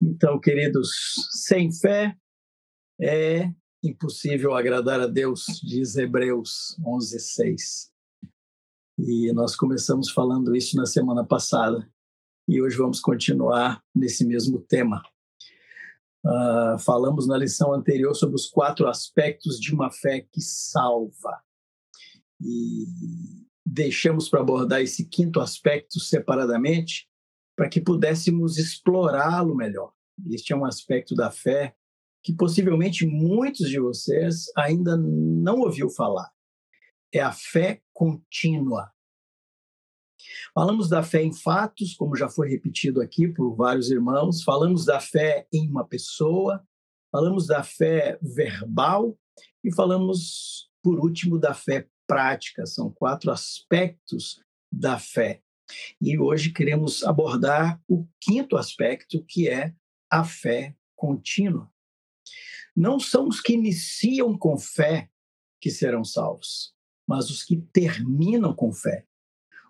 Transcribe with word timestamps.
Então, 0.00 0.38
queridos, 0.38 0.90
sem 1.44 1.72
fé 1.72 2.16
é 3.00 3.52
impossível 3.82 4.54
agradar 4.54 5.00
a 5.00 5.06
Deus, 5.06 5.44
diz 5.62 5.96
Hebreus 5.96 6.76
11:6. 6.84 7.90
E 8.98 9.32
nós 9.32 9.56
começamos 9.56 10.10
falando 10.10 10.54
isso 10.56 10.76
na 10.76 10.86
semana 10.86 11.24
passada 11.24 11.88
e 12.48 12.62
hoje 12.62 12.76
vamos 12.76 13.00
continuar 13.00 13.82
nesse 13.94 14.24
mesmo 14.24 14.60
tema. 14.60 15.02
Uh, 16.24 16.78
falamos 16.80 17.26
na 17.26 17.36
lição 17.36 17.72
anterior 17.72 18.14
sobre 18.14 18.34
os 18.36 18.46
quatro 18.46 18.88
aspectos 18.88 19.60
de 19.60 19.72
uma 19.72 19.90
fé 19.90 20.20
que 20.20 20.40
salva. 20.40 21.42
E 22.40 22.86
deixamos 23.64 24.28
para 24.28 24.40
abordar 24.40 24.80
esse 24.80 25.04
quinto 25.04 25.40
aspecto 25.40 26.00
separadamente 26.00 27.08
para 27.58 27.68
que 27.68 27.80
pudéssemos 27.80 28.56
explorá-lo 28.56 29.52
melhor. 29.52 29.92
Este 30.30 30.52
é 30.52 30.56
um 30.56 30.64
aspecto 30.64 31.16
da 31.16 31.28
fé 31.28 31.74
que 32.22 32.32
possivelmente 32.32 33.04
muitos 33.04 33.68
de 33.68 33.80
vocês 33.80 34.44
ainda 34.56 34.96
não 34.96 35.58
ouviu 35.58 35.90
falar. 35.90 36.30
É 37.12 37.18
a 37.18 37.32
fé 37.32 37.82
contínua. 37.92 38.92
Falamos 40.54 40.88
da 40.88 41.02
fé 41.02 41.20
em 41.24 41.34
fatos, 41.34 41.94
como 41.94 42.14
já 42.14 42.28
foi 42.28 42.48
repetido 42.48 43.00
aqui 43.00 43.26
por 43.26 43.56
vários 43.56 43.90
irmãos, 43.90 44.44
falamos 44.44 44.84
da 44.84 45.00
fé 45.00 45.48
em 45.52 45.68
uma 45.68 45.84
pessoa, 45.84 46.64
falamos 47.10 47.48
da 47.48 47.64
fé 47.64 48.20
verbal 48.22 49.18
e 49.64 49.74
falamos, 49.74 50.70
por 50.80 51.00
último, 51.00 51.40
da 51.40 51.54
fé 51.54 51.88
prática. 52.06 52.64
São 52.66 52.88
quatro 52.88 53.32
aspectos 53.32 54.40
da 54.70 54.96
fé. 54.96 55.42
E 56.00 56.18
hoje 56.18 56.52
queremos 56.52 57.04
abordar 57.04 57.80
o 57.88 58.06
quinto 58.20 58.56
aspecto, 58.56 59.22
que 59.24 59.48
é 59.48 59.74
a 60.10 60.24
fé 60.24 60.74
contínua. 60.96 61.70
Não 62.74 62.98
são 62.98 63.28
os 63.28 63.40
que 63.40 63.52
iniciam 63.52 64.36
com 64.36 64.56
fé 64.58 65.10
que 65.60 65.70
serão 65.70 66.04
salvos, 66.04 66.72
mas 67.06 67.30
os 67.30 67.42
que 67.42 67.56
terminam 67.72 68.54
com 68.54 68.72
fé. 68.72 69.04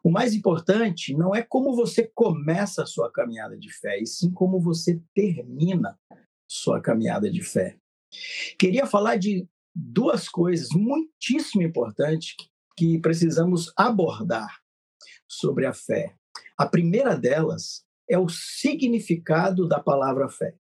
O 0.02 0.10
mais 0.10 0.34
importante 0.34 1.14
não 1.14 1.34
é 1.34 1.42
como 1.42 1.74
você 1.74 2.10
começa 2.14 2.82
a 2.82 2.86
sua 2.86 3.10
caminhada 3.10 3.58
de 3.58 3.72
fé, 3.72 4.00
e 4.00 4.06
sim 4.06 4.30
como 4.30 4.60
você 4.60 5.00
termina 5.14 5.98
sua 6.48 6.80
caminhada 6.80 7.30
de 7.30 7.42
fé. 7.42 7.76
Queria 8.58 8.86
falar 8.86 9.16
de 9.16 9.46
duas 9.74 10.28
coisas 10.28 10.68
muitíssimo 10.70 11.62
importantes 11.62 12.34
que 12.76 12.98
precisamos 13.00 13.72
abordar 13.76 14.60
sobre 15.28 15.66
a 15.66 15.72
fé. 15.72 16.16
A 16.56 16.66
primeira 16.66 17.16
delas 17.16 17.84
é 18.08 18.18
o 18.18 18.28
significado 18.28 19.68
da 19.68 19.78
palavra 19.78 20.28
fé. 20.28 20.56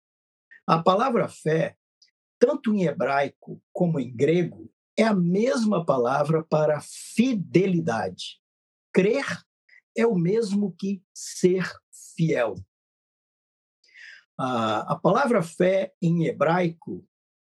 A 0.66 0.82
palavra 0.82 1.28
fé, 1.28 1.76
tanto 2.38 2.74
em 2.74 2.84
hebraico 2.84 3.62
como 3.72 4.00
em 4.00 4.14
grego, 4.14 4.72
é 4.96 5.02
a 5.02 5.14
mesma 5.14 5.84
palavra 5.84 6.42
para 6.42 6.80
fidelidade. 6.80 8.40
Crer 8.92 9.26
é 9.96 10.06
o 10.06 10.14
mesmo 10.14 10.74
que 10.78 11.02
ser 11.12 11.70
fiel. 12.16 12.54
A, 14.38 14.94
a 14.94 14.96
palavra 14.98 15.42
fé 15.42 15.92
em 16.00 16.26
hebraico, 16.26 17.06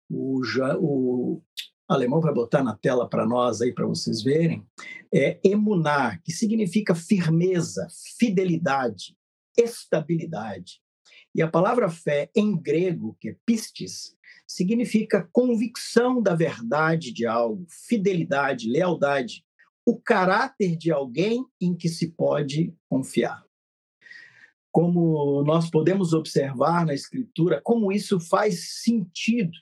o 0.09 1.41
alemão 1.87 2.19
vai 2.19 2.33
botar 2.33 2.63
na 2.63 2.75
tela 2.75 3.07
para 3.07 3.25
nós 3.25 3.61
aí 3.61 3.73
para 3.73 3.85
vocês 3.85 4.21
verem, 4.21 4.65
é 5.13 5.39
emunar, 5.43 6.21
que 6.21 6.31
significa 6.31 6.93
firmeza, 6.93 7.87
fidelidade, 8.17 9.15
estabilidade. 9.57 10.81
E 11.33 11.41
a 11.41 11.47
palavra 11.47 11.89
fé 11.89 12.29
em 12.35 12.57
grego, 12.57 13.15
que 13.19 13.29
é 13.29 13.35
pistis, 13.45 14.15
significa 14.45 15.27
convicção 15.31 16.21
da 16.21 16.35
verdade 16.35 17.11
de 17.13 17.25
algo, 17.25 17.65
fidelidade, 17.69 18.69
lealdade, 18.69 19.45
o 19.85 19.97
caráter 19.97 20.75
de 20.75 20.91
alguém 20.91 21.45
em 21.61 21.75
que 21.75 21.87
se 21.87 22.09
pode 22.11 22.73
confiar. 22.89 23.45
Como 24.71 25.43
nós 25.43 25.69
podemos 25.69 26.13
observar 26.13 26.85
na 26.85 26.93
Escritura, 26.93 27.61
como 27.63 27.91
isso 27.91 28.19
faz 28.19 28.81
sentido 28.83 29.57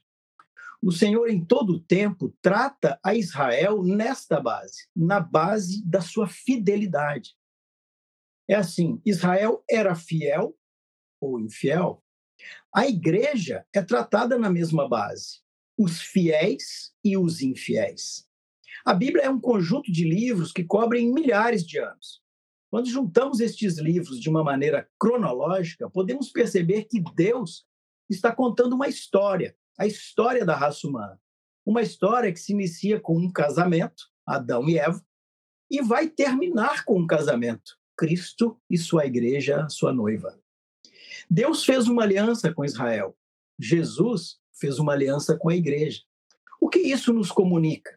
o 0.85 0.91
Senhor, 0.91 1.31
em 1.31 1.43
todo 1.43 1.71
o 1.71 1.79
tempo, 1.79 2.31
trata 2.43 2.99
a 3.03 3.15
Israel 3.15 3.81
nesta 3.81 4.39
base, 4.39 4.87
na 4.95 5.19
base 5.19 5.83
da 5.83 5.99
sua 5.99 6.27
fidelidade. 6.27 7.35
É 8.47 8.53
assim: 8.53 9.01
Israel 9.03 9.63
era 9.67 9.95
fiel 9.95 10.55
ou 11.19 11.39
infiel. 11.39 12.03
A 12.71 12.87
igreja 12.87 13.65
é 13.73 13.81
tratada 13.81 14.37
na 14.37 14.47
mesma 14.47 14.87
base, 14.87 15.39
os 15.75 16.01
fiéis 16.01 16.93
e 17.03 17.17
os 17.17 17.41
infiéis. 17.41 18.29
A 18.85 18.93
Bíblia 18.93 19.23
é 19.23 19.29
um 19.29 19.41
conjunto 19.41 19.91
de 19.91 20.07
livros 20.07 20.51
que 20.51 20.63
cobrem 20.63 21.11
milhares 21.11 21.65
de 21.65 21.79
anos. 21.79 22.21
Quando 22.69 22.87
juntamos 22.87 23.39
estes 23.39 23.79
livros 23.79 24.19
de 24.19 24.29
uma 24.29 24.43
maneira 24.43 24.87
cronológica, 24.99 25.89
podemos 25.89 26.29
perceber 26.29 26.83
que 26.83 27.01
Deus 27.15 27.65
está 28.07 28.31
contando 28.31 28.73
uma 28.73 28.87
história 28.87 29.57
a 29.77 29.85
história 29.85 30.45
da 30.45 30.55
raça 30.55 30.87
humana. 30.87 31.19
Uma 31.65 31.81
história 31.81 32.31
que 32.31 32.39
se 32.39 32.53
inicia 32.53 32.99
com 32.99 33.17
um 33.17 33.31
casamento, 33.31 34.05
Adão 34.25 34.69
e 34.69 34.77
Eva, 34.77 35.03
e 35.69 35.81
vai 35.81 36.07
terminar 36.07 36.85
com 36.85 36.99
um 36.99 37.07
casamento, 37.07 37.77
Cristo 37.97 38.59
e 38.69 38.77
sua 38.77 39.05
igreja, 39.05 39.67
sua 39.69 39.91
noiva. 39.91 40.39
Deus 41.29 41.63
fez 41.63 41.87
uma 41.87 42.03
aliança 42.03 42.53
com 42.53 42.63
Israel. 42.63 43.17
Jesus 43.59 44.37
fez 44.53 44.79
uma 44.79 44.93
aliança 44.93 45.37
com 45.37 45.49
a 45.49 45.55
igreja. 45.55 46.01
O 46.61 46.69
que 46.69 46.79
isso 46.79 47.11
nos 47.11 47.31
comunica? 47.31 47.95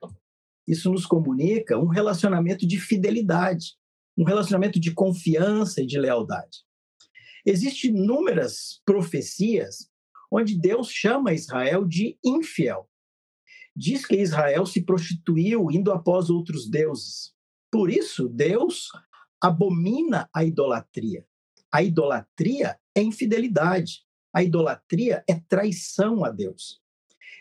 Isso 0.67 0.91
nos 0.91 1.07
comunica 1.07 1.79
um 1.79 1.87
relacionamento 1.87 2.67
de 2.67 2.79
fidelidade, 2.79 3.75
um 4.17 4.25
relacionamento 4.25 4.81
de 4.81 4.93
confiança 4.93 5.83
e 5.83 5.87
de 5.87 5.99
lealdade. 5.99 6.65
Existem 7.45 7.91
inúmeras 7.91 8.81
profecias 8.85 9.88
onde 10.31 10.59
Deus 10.59 10.91
chama 10.91 11.33
Israel 11.33 11.85
de 11.85 12.19
infiel. 12.25 12.89
Diz 13.75 14.05
que 14.05 14.17
Israel 14.17 14.67
se 14.67 14.83
prostituiu 14.83 15.71
indo 15.71 15.93
após 15.93 16.31
outros 16.31 16.69
deuses. 16.69 17.33
Por 17.71 17.91
isso, 17.91 18.29
Deus 18.29 18.89
abomina 19.41 20.29
a 20.35 20.45
idolatria. 20.45 21.25
A 21.73 21.83
idolatria 21.83 22.79
é 22.95 23.03
infidelidade. 23.03 24.03
A 24.35 24.43
idolatria 24.43 25.23
é 25.29 25.35
traição 25.49 26.25
a 26.25 26.31
Deus. 26.31 26.81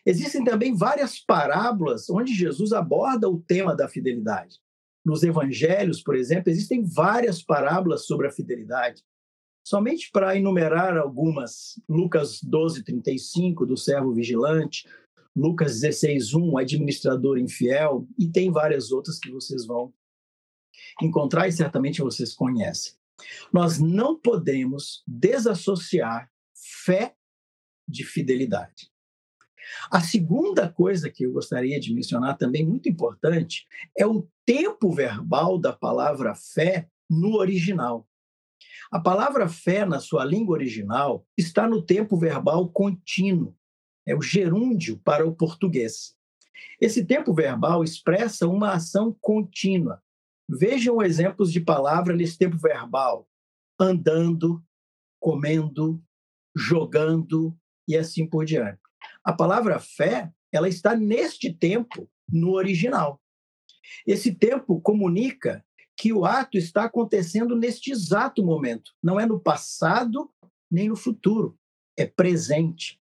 Existem 0.06 0.44
também 0.44 0.76
várias 0.76 1.20
parábolas 1.20 2.10
onde 2.10 2.34
Jesus 2.34 2.72
aborda 2.72 3.30
o 3.30 3.42
tema 3.42 3.76
da 3.76 3.90
fidelidade. 3.90 4.60
Nos 5.04 5.24
evangelhos, 5.24 6.02
por 6.02 6.16
exemplo, 6.16 6.50
existem 6.50 6.84
várias 6.84 7.42
parábolas 7.42 8.06
sobre 8.06 8.28
a 8.28 8.32
fidelidade. 8.32 9.04
Somente 9.68 10.10
para 10.10 10.34
enumerar 10.38 10.98
algumas, 10.98 11.78
Lucas 11.90 12.40
12, 12.42 12.84
35, 12.84 13.66
do 13.66 13.76
servo 13.76 14.14
vigilante, 14.14 14.88
Lucas 15.36 15.82
16, 15.82 16.36
1, 16.36 16.58
administrador 16.58 17.38
infiel, 17.38 18.08
e 18.18 18.30
tem 18.30 18.50
várias 18.50 18.94
outras 18.94 19.20
que 19.20 19.30
vocês 19.30 19.66
vão 19.66 19.94
encontrar 21.02 21.50
e 21.50 21.52
certamente 21.52 22.02
vocês 22.02 22.34
conhecem. 22.34 22.94
Nós 23.52 23.78
não 23.78 24.18
podemos 24.18 25.04
desassociar 25.06 26.32
fé 26.56 27.14
de 27.86 28.06
fidelidade. 28.06 28.90
A 29.92 30.00
segunda 30.00 30.72
coisa 30.72 31.10
que 31.10 31.26
eu 31.26 31.34
gostaria 31.34 31.78
de 31.78 31.94
mencionar 31.94 32.38
também 32.38 32.66
muito 32.66 32.88
importante 32.88 33.68
é 33.98 34.08
o 34.08 34.26
tempo 34.46 34.94
verbal 34.94 35.60
da 35.60 35.74
palavra 35.74 36.34
fé 36.36 36.90
no 37.10 37.36
original. 37.36 38.08
A 38.92 39.00
palavra 39.00 39.50
fé, 39.50 39.86
na 39.86 40.00
sua 40.00 40.24
língua 40.24 40.54
original, 40.54 41.26
está 41.38 41.68
no 41.68 41.82
tempo 41.82 42.18
verbal 42.18 42.70
contínuo, 42.70 43.56
é 44.06 44.16
o 44.16 44.22
gerúndio 44.22 45.00
para 45.04 45.28
o 45.28 45.36
português. 45.36 46.16
Esse 46.80 47.06
tempo 47.06 47.34
verbal 47.34 47.84
expressa 47.84 48.48
uma 48.48 48.74
ação 48.74 49.16
contínua. 49.20 50.02
Vejam 50.50 51.02
exemplos 51.02 51.52
de 51.52 51.60
palavra 51.60 52.16
nesse 52.16 52.38
tempo 52.38 52.58
verbal: 52.58 53.28
andando, 53.78 54.64
comendo, 55.20 56.02
jogando 56.56 57.56
e 57.88 57.98
assim 57.98 58.26
por 58.26 58.46
diante. 58.46 58.80
A 59.24 59.34
palavra 59.34 59.80
fé, 59.80 60.32
ela 60.52 60.70
está 60.70 60.96
neste 60.96 61.54
tempo 61.54 62.10
no 62.32 62.54
original. 62.54 63.22
Esse 64.06 64.34
tempo 64.34 64.80
comunica 64.80 65.66
que 65.98 66.14
o 66.14 66.26
ato 66.26 66.58
está 66.58 66.84
acontecendo 66.84 67.56
neste 67.56 67.92
exato 67.92 68.46
momento. 68.46 68.92
Não 69.02 69.20
é 69.20 69.26
no 69.26 69.40
passado 69.40 70.32
nem 70.70 70.88
no 70.88 70.96
futuro, 70.96 71.58
é 71.98 72.06
presente. 72.06 73.02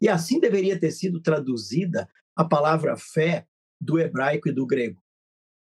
E 0.00 0.08
assim 0.08 0.40
deveria 0.40 0.78
ter 0.80 0.92
sido 0.92 1.20
traduzida 1.20 2.08
a 2.34 2.44
palavra 2.44 2.96
fé 2.96 3.46
do 3.78 3.98
hebraico 3.98 4.48
e 4.48 4.52
do 4.52 4.66
grego. 4.66 5.02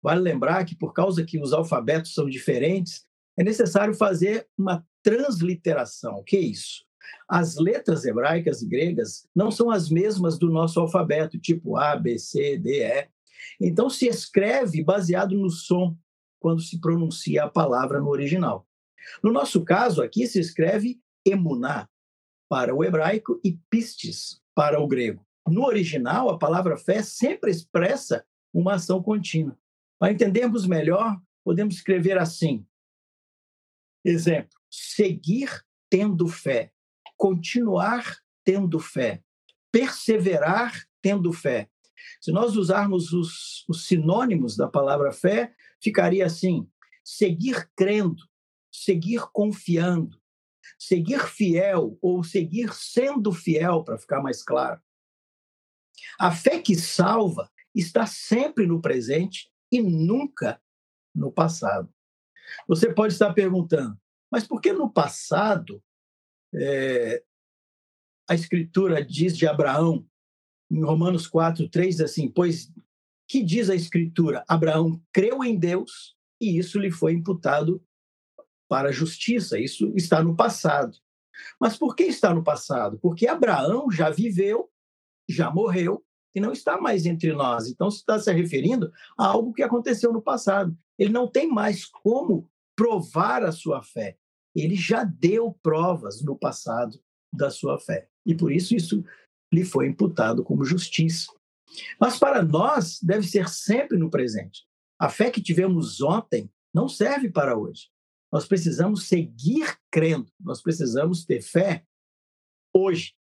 Vale 0.03 0.21
lembrar 0.21 0.63
que, 0.65 0.75
por 0.75 0.93
causa 0.93 1.25
que 1.25 1.41
os 1.41 1.51
alfabetos 1.51 2.13
são 2.13 2.29
diferentes, 2.29 3.05
é 3.35 3.43
necessário 3.43 3.93
fazer 3.93 4.47
uma 4.57 4.85
transliteração. 5.01 6.15
O 6.15 6.23
que 6.23 6.37
é 6.37 6.41
isso? 6.41 6.85
As 7.27 7.55
letras 7.55 8.05
hebraicas 8.05 8.61
e 8.61 8.67
gregas 8.67 9.27
não 9.35 9.49
são 9.49 9.71
as 9.71 9.89
mesmas 9.89 10.37
do 10.37 10.49
nosso 10.49 10.79
alfabeto, 10.79 11.39
tipo 11.39 11.75
A, 11.77 11.95
B, 11.95 12.19
C, 12.19 12.57
D, 12.57 12.83
E. 12.83 13.07
Então 13.59 13.89
se 13.89 14.07
escreve 14.07 14.83
baseado 14.83 15.35
no 15.35 15.49
som 15.49 15.97
quando 16.39 16.61
se 16.61 16.79
pronuncia 16.79 17.43
a 17.43 17.49
palavra 17.49 17.99
no 17.99 18.09
original. 18.09 18.67
No 19.23 19.31
nosso 19.31 19.63
caso 19.63 20.01
aqui 20.01 20.27
se 20.27 20.39
escreve 20.39 21.01
emuná 21.25 21.87
para 22.49 22.73
o 22.73 22.83
hebraico 22.83 23.39
e 23.43 23.57
pistis 23.69 24.41
para 24.55 24.79
o 24.79 24.87
grego. 24.87 25.25
No 25.47 25.65
original, 25.65 26.29
a 26.29 26.37
palavra 26.37 26.77
fé 26.77 27.01
sempre 27.01 27.49
expressa 27.49 28.25
uma 28.53 28.75
ação 28.75 29.01
contínua. 29.01 29.57
Para 29.97 30.11
entendermos 30.11 30.65
melhor, 30.65 31.19
podemos 31.43 31.75
escrever 31.75 32.17
assim: 32.17 32.65
exemplo, 34.03 34.57
seguir 34.69 35.49
tendo 35.89 36.27
fé, 36.27 36.71
continuar 37.17 38.17
tendo 38.43 38.79
fé, 38.79 39.23
perseverar 39.71 40.73
tendo 41.01 41.31
fé. 41.31 41.69
Se 42.21 42.31
nós 42.31 42.55
usarmos 42.55 43.11
os, 43.13 43.67
os 43.67 43.85
sinônimos 43.85 44.55
da 44.55 44.67
palavra 44.67 45.11
fé, 45.11 45.53
ficaria 45.81 46.25
assim: 46.25 46.69
seguir 47.03 47.69
crendo, 47.75 48.23
seguir 48.71 49.21
confiando, 49.31 50.19
seguir 50.77 51.27
fiel 51.27 51.97
ou 52.01 52.23
seguir 52.23 52.73
sendo 52.73 53.31
fiel, 53.31 53.83
para 53.83 53.97
ficar 53.97 54.21
mais 54.21 54.43
claro. 54.43 54.81
A 56.19 56.31
fé 56.31 56.61
que 56.61 56.75
salva 56.75 57.51
está 57.73 58.05
sempre 58.05 58.65
no 58.65 58.81
presente 58.81 59.51
e 59.71 59.81
nunca 59.81 60.61
no 61.13 61.31
passado. 61.31 61.93
Você 62.67 62.93
pode 62.93 63.13
estar 63.13 63.33
perguntando, 63.33 63.99
mas 64.31 64.45
por 64.45 64.61
que 64.61 64.73
no 64.73 64.91
passado 64.91 65.83
é, 66.53 67.23
a 68.27 68.33
Escritura 68.33 69.03
diz 69.03 69.37
de 69.37 69.47
Abraão, 69.47 70.07
em 70.71 70.83
Romanos 70.83 71.27
4, 71.27 71.67
3, 71.67 72.01
assim, 72.01 72.29
pois 72.29 72.71
que 73.29 73.43
diz 73.43 73.69
a 73.69 73.75
Escritura? 73.75 74.43
Abraão 74.47 74.99
creu 75.13 75.43
em 75.43 75.57
Deus 75.57 76.17
e 76.41 76.57
isso 76.57 76.79
lhe 76.79 76.89
foi 76.89 77.13
imputado 77.13 77.81
para 78.67 78.89
a 78.89 78.91
justiça. 78.91 79.59
Isso 79.59 79.93
está 79.95 80.23
no 80.23 80.35
passado. 80.35 80.97
Mas 81.59 81.77
por 81.77 81.95
que 81.95 82.03
está 82.03 82.33
no 82.33 82.43
passado? 82.43 82.97
Porque 82.99 83.27
Abraão 83.27 83.89
já 83.91 84.09
viveu, 84.09 84.69
já 85.29 85.51
morreu 85.51 86.03
e 86.35 86.39
não 86.39 86.51
está 86.51 86.81
mais 86.81 87.05
entre 87.05 87.31
nós. 87.33 87.67
Então, 87.67 87.87
está 87.87 88.17
se 88.19 88.33
referindo 88.33 88.91
a 89.17 89.27
algo 89.27 89.53
que 89.53 89.63
aconteceu 89.63 90.11
no 90.11 90.21
passado. 90.21 90.75
Ele 90.97 91.11
não 91.11 91.27
tem 91.27 91.47
mais 91.47 91.85
como 91.85 92.49
provar 92.75 93.43
a 93.43 93.51
sua 93.51 93.83
fé. 93.83 94.17
Ele 94.55 94.75
já 94.75 95.03
deu 95.03 95.55
provas 95.61 96.21
no 96.23 96.35
passado 96.35 96.99
da 97.31 97.51
sua 97.51 97.77
fé. 97.79 98.09
E 98.25 98.33
por 98.33 98.51
isso 98.51 98.75
isso 98.75 99.03
lhe 99.53 99.63
foi 99.63 99.87
imputado 99.87 100.43
como 100.43 100.65
justiça. 100.65 101.31
Mas 101.99 102.17
para 102.17 102.43
nós 102.43 102.99
deve 103.01 103.27
ser 103.27 103.49
sempre 103.49 103.97
no 103.97 104.09
presente. 104.09 104.65
A 104.97 105.09
fé 105.09 105.31
que 105.31 105.41
tivemos 105.41 106.01
ontem 106.01 106.51
não 106.73 106.87
serve 106.87 107.29
para 107.29 107.57
hoje. 107.57 107.89
Nós 108.31 108.45
precisamos 108.45 109.07
seguir 109.07 109.77
crendo, 109.89 110.31
nós 110.39 110.61
precisamos 110.61 111.25
ter 111.25 111.41
fé 111.41 111.85
hoje. 112.73 113.13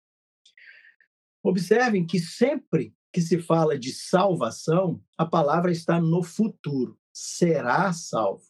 Observem 1.43 2.07
que 2.07 2.19
sempre 2.19 2.95
que 3.13 3.21
se 3.21 3.41
fala 3.41 3.79
de 3.79 3.93
salvação, 3.93 5.03
a 5.17 5.25
palavra 5.25 5.73
está 5.73 6.01
no 6.01 6.23
futuro. 6.23 6.99
Será 7.13 7.93
salvo. 7.93 8.45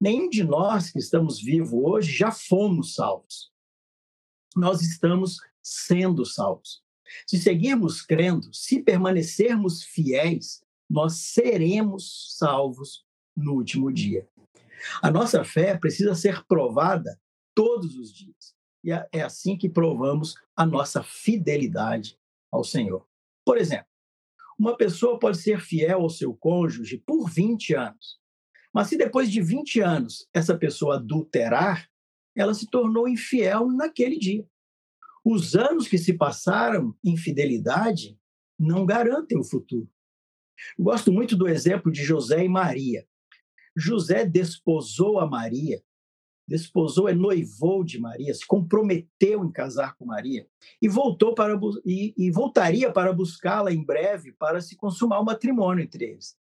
Nenhum 0.00 0.28
de 0.28 0.44
nós 0.44 0.90
que 0.90 0.98
estamos 0.98 1.40
vivos 1.40 1.72
hoje 1.72 2.12
já 2.12 2.30
fomos 2.30 2.94
salvos. 2.94 3.50
Nós 4.54 4.80
estamos 4.82 5.38
sendo 5.62 6.24
salvos. 6.24 6.85
Se 7.26 7.38
seguirmos 7.38 8.02
crendo, 8.02 8.52
se 8.52 8.82
permanecermos 8.82 9.82
fiéis, 9.82 10.62
nós 10.88 11.14
seremos 11.14 12.36
salvos 12.36 13.04
no 13.36 13.54
último 13.54 13.92
dia. 13.92 14.28
A 15.02 15.10
nossa 15.10 15.44
fé 15.44 15.76
precisa 15.76 16.14
ser 16.14 16.44
provada 16.46 17.18
todos 17.54 17.96
os 17.96 18.12
dias. 18.12 18.54
E 18.84 18.92
é, 18.92 19.08
é 19.12 19.22
assim 19.22 19.56
que 19.56 19.68
provamos 19.68 20.34
a 20.54 20.64
nossa 20.64 21.02
fidelidade 21.02 22.18
ao 22.52 22.62
Senhor. 22.62 23.06
Por 23.44 23.58
exemplo, 23.58 23.88
uma 24.58 24.76
pessoa 24.76 25.18
pode 25.18 25.38
ser 25.38 25.60
fiel 25.60 26.02
ao 26.02 26.10
seu 26.10 26.34
cônjuge 26.34 26.98
por 26.98 27.28
20 27.28 27.74
anos. 27.74 28.18
Mas 28.72 28.88
se 28.88 28.96
depois 28.96 29.30
de 29.30 29.40
20 29.40 29.80
anos 29.80 30.28
essa 30.32 30.56
pessoa 30.56 30.96
adulterar, 30.96 31.88
ela 32.34 32.54
se 32.54 32.68
tornou 32.70 33.08
infiel 33.08 33.68
naquele 33.68 34.18
dia. 34.18 34.46
Os 35.28 35.56
anos 35.56 35.88
que 35.88 35.98
se 35.98 36.12
passaram 36.12 36.94
em 37.02 37.16
fidelidade 37.16 38.16
não 38.56 38.86
garantem 38.86 39.36
o 39.36 39.42
futuro. 39.42 39.90
Gosto 40.78 41.12
muito 41.12 41.36
do 41.36 41.48
exemplo 41.48 41.90
de 41.90 42.04
José 42.04 42.44
e 42.44 42.48
Maria. 42.48 43.04
José 43.76 44.24
desposou 44.24 45.18
a 45.18 45.26
Maria, 45.26 45.82
desposou, 46.46 47.08
é 47.08 47.12
noivou 47.12 47.82
de 47.82 47.98
Maria, 47.98 48.32
se 48.32 48.46
comprometeu 48.46 49.44
em 49.44 49.50
casar 49.50 49.96
com 49.96 50.06
Maria 50.06 50.46
e 50.80 50.88
voltou 50.88 51.34
para 51.34 51.58
e, 51.84 52.14
e 52.16 52.30
voltaria 52.30 52.92
para 52.92 53.12
buscá-la 53.12 53.72
em 53.72 53.84
breve 53.84 54.30
para 54.30 54.60
se 54.60 54.76
consumar 54.76 55.18
o 55.18 55.24
matrimônio 55.24 55.82
entre 55.82 56.04
eles. 56.04 56.36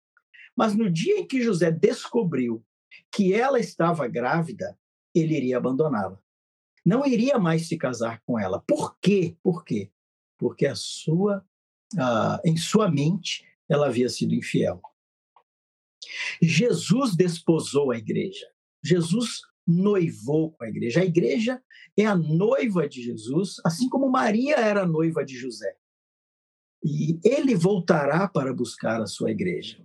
Mas 0.56 0.75
no 0.75 0.90
dia 0.90 1.20
em 1.20 1.26
que 1.26 1.40
José 1.40 1.70
descobriu 1.70 2.64
que 3.12 3.32
ela 3.32 3.61
estava 3.61 4.08
grávida, 4.08 4.76
ele 5.14 5.37
iria 5.37 5.56
abandoná-la. 5.56 6.20
Não 6.84 7.06
iria 7.06 7.38
mais 7.38 7.69
se 7.69 7.76
casar 7.76 8.20
com 8.26 8.38
ela. 8.38 8.62
Por 8.67 8.99
quê? 8.99 9.37
Por 9.43 9.64
quê? 9.64 9.90
Porque 10.38 10.67
a 10.67 10.75
sua, 10.75 11.44
em 12.44 12.56
sua 12.56 12.90
mente 12.90 13.46
ela 13.69 13.87
havia 13.87 14.08
sido 14.08 14.34
infiel. 14.34 14.81
Jesus 16.40 17.14
desposou 17.14 17.93
a 17.93 17.99
igreja. 17.99 18.46
Jesus 18.84 19.40
noivou 19.67 20.50
com 20.52 20.64
a 20.64 20.69
igreja. 20.69 21.00
A 21.00 21.05
igreja 21.05 21.62
é 21.96 22.05
a 22.05 22.17
noiva 22.17 22.88
de 22.88 23.00
Jesus, 23.00 23.61
assim 23.64 23.88
como 23.88 24.11
Maria 24.11 24.56
era 24.56 24.85
noiva 24.85 25.25
de 25.25 25.37
José. 25.37 25.76
E 26.85 27.20
ele 27.25 27.55
voltará 27.55 28.26
para 28.26 28.52
buscar 28.52 29.00
a 29.00 29.06
sua 29.06 29.31
igreja. 29.31 29.81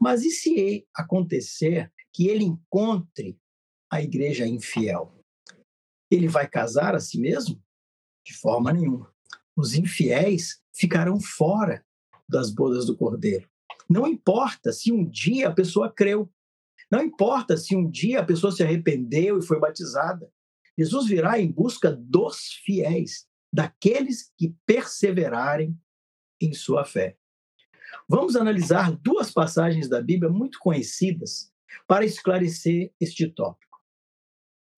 Mas 0.00 0.22
e 0.22 0.30
se 0.30 0.86
acontecer 0.94 1.92
que 2.12 2.28
ele 2.28 2.44
encontre 2.44 3.36
a 3.90 4.00
igreja 4.00 4.46
infiel? 4.46 5.15
Ele 6.10 6.28
vai 6.28 6.48
casar 6.48 6.94
a 6.94 7.00
si 7.00 7.18
mesmo? 7.18 7.62
De 8.24 8.34
forma 8.34 8.72
nenhuma. 8.72 9.12
Os 9.56 9.74
infiéis 9.74 10.60
ficarão 10.72 11.20
fora 11.20 11.84
das 12.28 12.50
bodas 12.50 12.86
do 12.86 12.96
cordeiro. 12.96 13.48
Não 13.88 14.06
importa 14.06 14.72
se 14.72 14.92
um 14.92 15.08
dia 15.08 15.48
a 15.48 15.54
pessoa 15.54 15.90
creu, 15.90 16.30
não 16.90 17.02
importa 17.02 17.56
se 17.56 17.74
um 17.74 17.88
dia 17.88 18.20
a 18.20 18.24
pessoa 18.24 18.52
se 18.52 18.62
arrependeu 18.62 19.38
e 19.38 19.46
foi 19.46 19.58
batizada. 19.58 20.30
Jesus 20.78 21.06
virá 21.06 21.40
em 21.40 21.50
busca 21.50 21.90
dos 21.90 22.52
fiéis, 22.64 23.26
daqueles 23.52 24.32
que 24.36 24.54
perseverarem 24.66 25.78
em 26.40 26.52
sua 26.52 26.84
fé. 26.84 27.16
Vamos 28.08 28.36
analisar 28.36 28.92
duas 28.92 29.30
passagens 29.30 29.88
da 29.88 30.02
Bíblia 30.02 30.30
muito 30.30 30.58
conhecidas 30.58 31.52
para 31.86 32.04
esclarecer 32.04 32.92
este 33.00 33.26
tópico. 33.28 33.80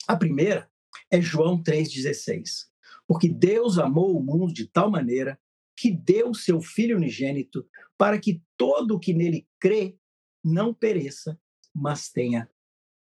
A 0.06 0.16
primeira 0.16 0.70
é 1.10 1.20
João 1.20 1.62
3,16. 1.62 2.66
Porque 3.06 3.28
Deus 3.28 3.78
amou 3.78 4.16
o 4.16 4.22
mundo 4.22 4.52
de 4.52 4.66
tal 4.66 4.90
maneira 4.90 5.38
que 5.76 5.90
deu 5.90 6.34
seu 6.34 6.60
Filho 6.60 6.96
unigênito 6.96 7.66
para 7.96 8.18
que 8.18 8.42
todo 8.56 8.96
o 8.96 9.00
que 9.00 9.14
nele 9.14 9.46
crê 9.60 9.96
não 10.44 10.74
pereça, 10.74 11.38
mas 11.74 12.08
tenha 12.10 12.50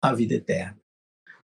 a 0.01 0.13
vida 0.13 0.35
eterna. 0.35 0.79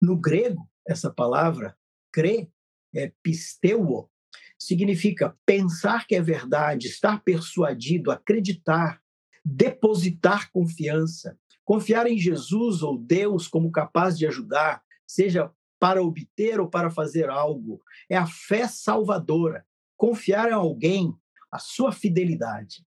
No 0.00 0.16
grego, 0.16 0.68
essa 0.86 1.10
palavra 1.10 1.76
crê 2.12 2.50
é 2.94 3.12
pisteuo, 3.22 4.10
significa 4.58 5.36
pensar 5.44 6.06
que 6.06 6.14
é 6.14 6.22
verdade, 6.22 6.88
estar 6.88 7.22
persuadido, 7.22 8.10
acreditar, 8.10 9.02
depositar 9.44 10.50
confiança, 10.50 11.38
confiar 11.64 12.06
em 12.06 12.18
Jesus 12.18 12.82
ou 12.82 12.98
Deus 12.98 13.46
como 13.46 13.70
capaz 13.70 14.16
de 14.16 14.26
ajudar, 14.26 14.82
seja 15.06 15.52
para 15.78 16.02
obter 16.02 16.60
ou 16.60 16.68
para 16.68 16.90
fazer 16.90 17.28
algo. 17.28 17.82
É 18.08 18.16
a 18.16 18.26
fé 18.26 18.66
salvadora 18.66 19.66
confiar 19.96 20.48
em 20.48 20.54
alguém 20.54 21.14
a 21.50 21.58
sua 21.58 21.92
fidelidade. 21.92 22.84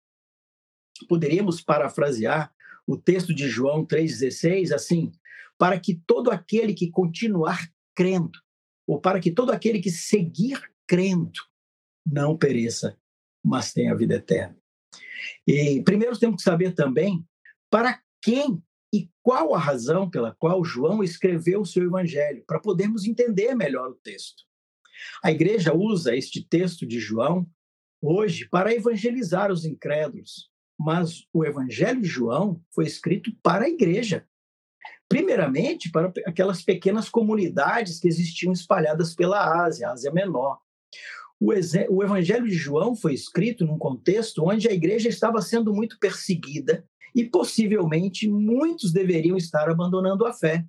Poderíamos 1.07 1.61
parafrasear 1.61 2.53
o 2.85 2.97
texto 2.97 3.33
de 3.33 3.47
João 3.47 3.85
3,16 3.85 4.73
assim: 4.73 5.11
para 5.57 5.79
que 5.79 5.95
todo 6.07 6.31
aquele 6.31 6.73
que 6.73 6.89
continuar 6.89 7.71
crendo, 7.95 8.39
ou 8.85 8.99
para 8.99 9.19
que 9.19 9.31
todo 9.31 9.51
aquele 9.51 9.79
que 9.79 9.91
seguir 9.91 10.59
crendo, 10.87 11.41
não 12.05 12.37
pereça, 12.37 12.97
mas 13.43 13.73
tenha 13.73 13.95
vida 13.95 14.15
eterna. 14.15 14.57
E 15.45 15.81
primeiro 15.83 16.17
temos 16.17 16.37
que 16.37 16.43
saber 16.43 16.73
também 16.73 17.25
para 17.69 18.01
quem 18.21 18.61
qual 19.27 19.53
a 19.53 19.59
razão 19.59 20.09
pela 20.09 20.33
qual 20.33 20.63
João 20.63 21.03
escreveu 21.03 21.59
o 21.59 21.65
seu 21.65 21.83
evangelho, 21.83 22.45
para 22.47 22.61
podermos 22.61 23.03
entender 23.03 23.53
melhor 23.55 23.89
o 23.89 23.95
texto. 23.95 24.45
A 25.21 25.29
igreja 25.29 25.75
usa 25.75 26.15
este 26.15 26.47
texto 26.47 26.87
de 26.87 26.97
João 26.97 27.45
hoje 28.01 28.47
para 28.47 28.73
evangelizar 28.73 29.51
os 29.51 29.65
incrédulos, 29.65 30.49
mas 30.79 31.25
o 31.33 31.43
evangelho 31.43 32.01
de 32.01 32.07
João 32.07 32.61
foi 32.73 32.85
escrito 32.85 33.29
para 33.43 33.65
a 33.65 33.69
igreja. 33.69 34.25
Primeiramente, 35.09 35.91
para 35.91 36.09
aquelas 36.25 36.61
pequenas 36.63 37.09
comunidades 37.09 37.99
que 37.99 38.07
existiam 38.07 38.53
espalhadas 38.53 39.13
pela 39.13 39.65
Ásia, 39.65 39.89
Ásia 39.89 40.09
Menor. 40.09 40.57
O, 41.37 41.51
o 41.89 42.01
Evangelho 42.01 42.47
de 42.47 42.55
João 42.55 42.95
foi 42.95 43.13
escrito 43.13 43.65
num 43.65 43.77
contexto 43.77 44.41
onde 44.45 44.69
a 44.69 44.73
igreja 44.73 45.09
estava 45.09 45.41
sendo 45.41 45.73
muito 45.73 45.99
perseguida 45.99 46.87
e 47.17 47.27
possivelmente 47.27 48.29
muitos 48.29 48.93
deveriam 48.93 49.35
estar 49.35 49.67
abandonando 49.67 50.23
a 50.23 50.31
fé. 50.31 50.63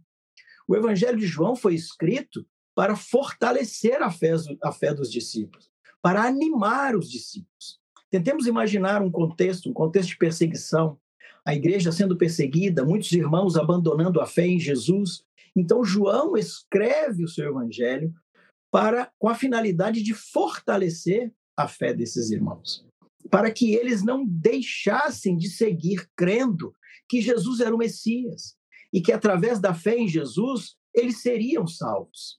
O 0.67 0.75
Evangelho 0.75 1.19
de 1.19 1.27
João 1.27 1.55
foi 1.55 1.75
escrito 1.75 2.47
para 2.75 2.97
fortalecer 2.97 4.03
a 4.03 4.11
fé, 4.11 4.33
a 4.65 4.73
fé 4.73 4.95
dos 4.95 5.13
discípulos, 5.13 5.69
para 6.01 6.23
animar 6.23 6.97
os 6.97 7.11
discípulos. 7.11 7.79
Tentemos 8.11 8.47
imaginar 8.47 9.03
um 9.03 9.11
contexto, 9.11 9.69
um 9.69 9.75
contexto 9.75 10.09
de 10.09 10.17
perseguição, 10.17 10.99
a 11.47 11.55
igreja 11.55 11.93
sendo 11.93 12.17
perseguida, 12.17 12.83
muitos 12.83 13.13
irmãos 13.13 13.59
abandonando 13.59 14.19
a 14.19 14.27
fé 14.27 14.47
em 14.47 14.59
Jesus. 14.59 15.23
Então 15.55 15.85
João 15.85 16.35
escreve 16.35 17.25
o 17.25 17.29
seu 17.29 17.51
evangelho 17.51 18.15
para 18.71 19.13
com 19.19 19.29
a 19.29 19.35
finalidade 19.35 20.03
de 20.03 20.15
fortalecer 20.15 21.31
a 21.55 21.69
fé 21.69 21.93
desses 21.93 22.31
irmãos, 22.31 22.87
para 23.31 23.51
que 23.51 23.75
eles 23.75 24.03
não 24.03 24.27
deixassem 24.27 25.37
de 25.37 25.49
seguir 25.49 26.09
crendo 26.17 26.75
que 27.09 27.21
Jesus 27.21 27.61
era 27.61 27.75
o 27.75 27.79
Messias 27.79 28.57
e 28.93 29.01
que 29.01 29.13
através 29.13 29.61
da 29.61 29.75
fé 29.75 29.97
em 29.97 30.09
Jesus 30.09 30.77
eles 30.95 31.21
seriam 31.21 31.67
salvos. 31.67 32.39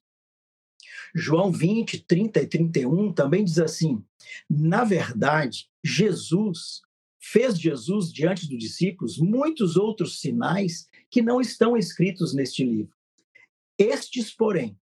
João 1.15 1.51
20, 1.51 2.05
30 2.05 2.41
e 2.41 2.47
31 2.47 3.13
também 3.13 3.43
diz 3.43 3.59
assim: 3.59 4.03
na 4.49 4.83
verdade, 4.83 5.69
Jesus 5.83 6.81
fez 7.19 7.59
Jesus 7.59 8.11
diante 8.11 8.47
dos 8.47 8.57
discípulos 8.57 9.17
muitos 9.17 9.75
outros 9.75 10.19
sinais 10.19 10.87
que 11.09 11.21
não 11.21 11.41
estão 11.41 11.75
escritos 11.75 12.33
neste 12.33 12.63
livro. 12.63 12.93
Estes, 13.77 14.31
porém, 14.31 14.77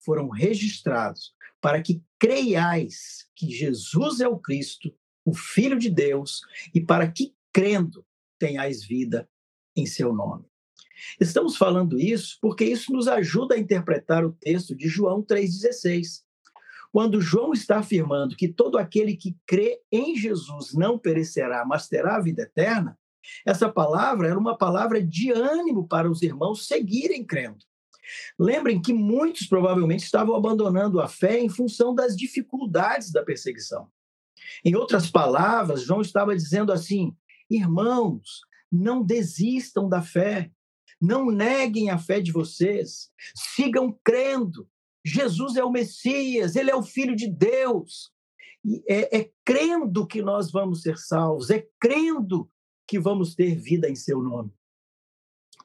foram 0.00 0.28
registrados 0.28 1.34
para 1.60 1.82
que 1.82 2.02
creiais 2.18 3.28
que 3.34 3.50
Jesus 3.50 4.20
é 4.20 4.28
o 4.28 4.38
Cristo, 4.38 4.94
o 5.28 5.34
Filho 5.34 5.78
de 5.78 5.90
Deus, 5.90 6.40
e 6.74 6.80
para 6.80 7.06
que, 7.06 7.34
crendo, 7.52 8.02
tenhais 8.38 8.82
vida 8.82 9.28
em 9.76 9.84
seu 9.84 10.10
nome. 10.10 10.46
Estamos 11.20 11.54
falando 11.54 12.00
isso 12.00 12.38
porque 12.40 12.64
isso 12.64 12.92
nos 12.92 13.06
ajuda 13.06 13.54
a 13.54 13.58
interpretar 13.58 14.24
o 14.24 14.32
texto 14.32 14.74
de 14.74 14.88
João 14.88 15.22
3,16. 15.22 16.22
Quando 16.90 17.20
João 17.20 17.52
está 17.52 17.78
afirmando 17.80 18.36
que 18.36 18.48
todo 18.48 18.78
aquele 18.78 19.14
que 19.14 19.36
crê 19.46 19.78
em 19.92 20.16
Jesus 20.16 20.72
não 20.72 20.98
perecerá, 20.98 21.62
mas 21.66 21.88
terá 21.88 22.16
a 22.16 22.22
vida 22.22 22.42
eterna, 22.42 22.98
essa 23.44 23.68
palavra 23.68 24.28
era 24.28 24.38
uma 24.38 24.56
palavra 24.56 25.02
de 25.04 25.30
ânimo 25.30 25.86
para 25.86 26.10
os 26.10 26.22
irmãos 26.22 26.66
seguirem 26.66 27.22
crendo. 27.22 27.58
Lembrem 28.38 28.80
que 28.80 28.94
muitos 28.94 29.46
provavelmente 29.46 30.04
estavam 30.04 30.34
abandonando 30.34 30.98
a 30.98 31.06
fé 31.06 31.38
em 31.38 31.50
função 31.50 31.94
das 31.94 32.16
dificuldades 32.16 33.12
da 33.12 33.22
perseguição. 33.22 33.90
Em 34.64 34.74
outras 34.74 35.10
palavras, 35.10 35.82
João 35.82 36.00
estava 36.00 36.34
dizendo 36.34 36.72
assim: 36.72 37.16
irmãos, 37.50 38.40
não 38.70 39.02
desistam 39.02 39.88
da 39.88 40.02
fé, 40.02 40.50
não 41.00 41.30
neguem 41.30 41.90
a 41.90 41.98
fé 41.98 42.20
de 42.20 42.32
vocês, 42.32 43.10
sigam 43.54 43.98
crendo. 44.04 44.68
Jesus 45.04 45.56
é 45.56 45.64
o 45.64 45.70
Messias, 45.70 46.56
ele 46.56 46.70
é 46.70 46.76
o 46.76 46.82
Filho 46.82 47.14
de 47.16 47.28
Deus. 47.28 48.12
É, 48.88 49.20
é 49.20 49.30
crendo 49.44 50.06
que 50.06 50.20
nós 50.20 50.50
vamos 50.50 50.82
ser 50.82 50.98
salvos, 50.98 51.50
é 51.50 51.66
crendo 51.80 52.50
que 52.86 52.98
vamos 52.98 53.34
ter 53.34 53.54
vida 53.54 53.88
em 53.88 53.94
seu 53.94 54.20
nome. 54.20 54.52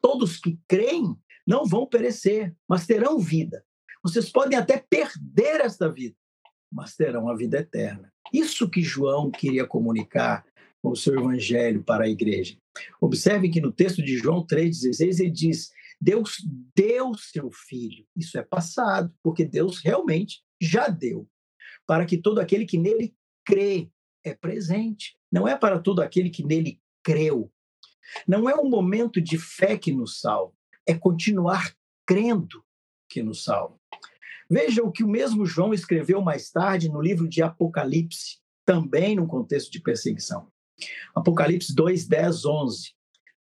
Todos 0.02 0.38
que 0.38 0.60
creem 0.68 1.18
não 1.46 1.66
vão 1.66 1.88
perecer, 1.88 2.56
mas 2.68 2.86
terão 2.86 3.20
vida. 3.20 3.66
Vocês 4.04 4.30
podem 4.30 4.58
até 4.58 4.78
perder 4.78 5.62
esta 5.62 5.92
vida, 5.92 6.16
mas 6.72 6.96
terão 6.96 7.30
a 7.30 7.36
vida 7.36 7.58
eterna. 7.58 8.13
Isso 8.34 8.68
que 8.68 8.82
João 8.82 9.30
queria 9.30 9.68
comunicar 9.68 10.44
com 10.82 10.90
o 10.90 10.96
seu 10.96 11.18
evangelho 11.18 11.84
para 11.84 12.06
a 12.06 12.10
igreja. 12.10 12.58
Observe 13.00 13.50
que 13.50 13.62
no 13.62 13.72
texto 13.72 14.04
de 14.04 14.18
João 14.18 14.46
3,16 14.46 15.20
ele 15.20 15.32
diz: 15.32 15.72
Deus 16.02 16.38
deu 16.76 17.14
seu 17.16 17.52
filho. 17.52 18.06
Isso 18.16 18.38
é 18.38 18.42
passado, 18.42 19.14
porque 19.22 19.46
Deus 19.46 19.80
realmente 19.80 20.42
já 20.60 20.88
deu. 20.88 21.30
Para 21.86 22.06
que 22.06 22.18
todo 22.18 22.40
aquele 22.40 22.66
que 22.66 22.78
nele 22.78 23.16
crê 23.46 23.90
é 24.24 24.34
presente. 24.34 25.16
Não 25.32 25.48
é 25.48 25.56
para 25.56 25.80
todo 25.80 26.02
aquele 26.02 26.30
que 26.30 26.44
nele 26.44 26.82
creu. 27.04 27.52
Não 28.28 28.50
é 28.50 28.56
um 28.56 28.70
momento 28.70 29.22
de 29.22 29.38
fé 29.38 29.78
que 29.78 29.92
nos 29.92 30.20
salva, 30.20 30.54
é 30.86 30.94
continuar 30.94 31.74
crendo 32.06 32.64
que 33.10 33.24
nos 33.24 33.44
salva. 33.44 33.80
Veja 34.54 34.84
o 34.84 34.92
que 34.92 35.04
o 35.04 35.10
mesmo 35.10 35.48
João 35.48 35.74
escreveu 35.74 36.22
mais 36.22 36.52
tarde 36.52 36.88
no 36.88 37.02
livro 37.02 37.28
de 37.28 37.42
Apocalipse, 37.42 38.38
também 38.64 39.16
no 39.16 39.26
contexto 39.26 39.72
de 39.72 39.82
perseguição. 39.82 40.48
Apocalipse 41.16 41.74
2, 41.74 42.06
10, 42.08 42.46
11. 42.46 42.92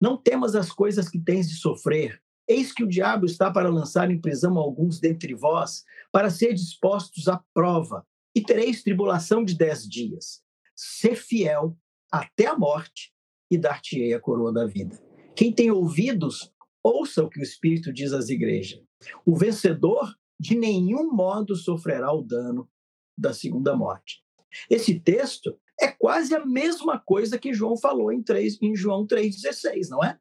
Não 0.02 0.18
temas 0.18 0.56
as 0.56 0.72
coisas 0.72 1.08
que 1.08 1.20
tens 1.20 1.48
de 1.48 1.54
sofrer. 1.54 2.20
Eis 2.48 2.74
que 2.74 2.84
o 2.84 2.88
diabo 2.88 3.28
está 3.28 3.52
para 3.52 3.70
lançar 3.70 4.10
em 4.10 4.20
prisão 4.20 4.58
alguns 4.58 5.00
dentre 5.00 5.36
vós, 5.36 5.84
para 6.12 6.32
ser 6.32 6.56
dispostos 6.56 7.28
à 7.28 7.40
prova, 7.54 8.04
e 8.36 8.42
tereis 8.42 8.82
tribulação 8.82 9.46
de 9.46 9.56
dez 9.56 9.88
dias. 9.88 10.42
Ser 10.76 11.16
fiel 11.16 11.78
até 12.12 12.48
a 12.48 12.58
morte, 12.58 13.14
e 13.52 13.58
dar-te-ei 13.60 14.16
a 14.16 14.20
coroa 14.20 14.52
da 14.52 14.66
vida. 14.66 15.00
Quem 15.36 15.54
tem 15.54 15.70
ouvidos, 15.70 16.52
ouça 16.82 17.24
o 17.24 17.30
que 17.30 17.40
o 17.40 17.44
Espírito 17.44 17.94
diz 17.94 18.14
às 18.14 18.30
igrejas. 18.30 18.82
O 19.24 19.38
vencedor 19.38 20.12
de 20.44 20.58
nenhum 20.58 21.10
modo 21.10 21.56
sofrerá 21.56 22.12
o 22.12 22.22
dano 22.22 22.70
da 23.18 23.34
segunda 23.34 23.74
morte. 23.78 24.22
Esse 24.70 25.00
texto 25.00 25.58
é 25.80 25.88
quase 25.88 26.36
a 26.36 26.46
mesma 26.46 27.00
coisa 27.00 27.40
que 27.40 27.54
João 27.54 27.78
falou 27.78 28.12
em, 28.12 28.22
3, 28.22 28.62
em 28.62 28.76
João 28.76 29.08
3,16, 29.08 29.88
não 29.90 30.04
é? 30.04 30.20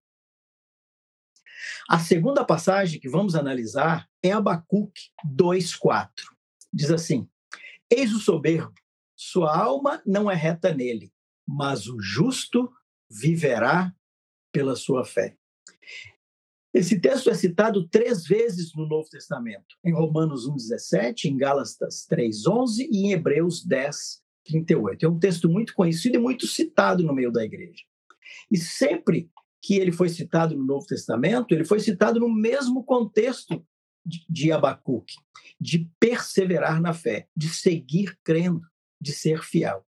A 1.88 1.98
segunda 1.98 2.44
passagem 2.44 3.00
que 3.00 3.08
vamos 3.08 3.34
analisar 3.34 4.08
é 4.22 4.30
Abacuque 4.30 5.10
2,4. 5.26 6.08
Diz 6.72 6.92
assim: 6.92 7.28
Eis 7.90 8.14
o 8.14 8.20
soberbo, 8.20 8.74
sua 9.16 9.56
alma 9.56 10.00
não 10.06 10.30
é 10.30 10.36
reta 10.36 10.72
nele, 10.72 11.12
mas 11.44 11.88
o 11.88 12.00
justo 12.00 12.72
viverá 13.10 13.92
pela 14.52 14.76
sua 14.76 15.04
fé. 15.04 15.36
Esse 16.72 16.98
texto 16.98 17.28
é 17.28 17.34
citado 17.34 17.86
três 17.88 18.24
vezes 18.24 18.74
no 18.74 18.86
Novo 18.86 19.08
Testamento, 19.08 19.76
em 19.84 19.92
Romanos 19.92 20.48
1,17, 20.48 21.26
em 21.26 21.36
Gálatas 21.36 22.06
3,11 22.10 22.88
e 22.90 23.06
em 23.06 23.12
Hebreus 23.12 23.64
10, 23.64 24.22
38. 24.44 25.04
É 25.04 25.08
um 25.08 25.18
texto 25.18 25.50
muito 25.50 25.74
conhecido 25.74 26.16
e 26.16 26.18
muito 26.18 26.46
citado 26.46 27.02
no 27.02 27.14
meio 27.14 27.30
da 27.30 27.44
igreja. 27.44 27.84
E 28.50 28.56
sempre 28.56 29.30
que 29.60 29.76
ele 29.76 29.92
foi 29.92 30.08
citado 30.08 30.56
no 30.56 30.64
Novo 30.64 30.86
Testamento, 30.86 31.54
ele 31.54 31.64
foi 31.64 31.78
citado 31.78 32.18
no 32.18 32.28
mesmo 32.28 32.82
contexto 32.82 33.64
de 34.04 34.50
Abacuque, 34.50 35.14
de 35.60 35.90
perseverar 36.00 36.80
na 36.80 36.92
fé, 36.92 37.28
de 37.36 37.48
seguir 37.48 38.18
crendo, 38.24 38.66
de 39.00 39.12
ser 39.12 39.42
fiel. 39.42 39.86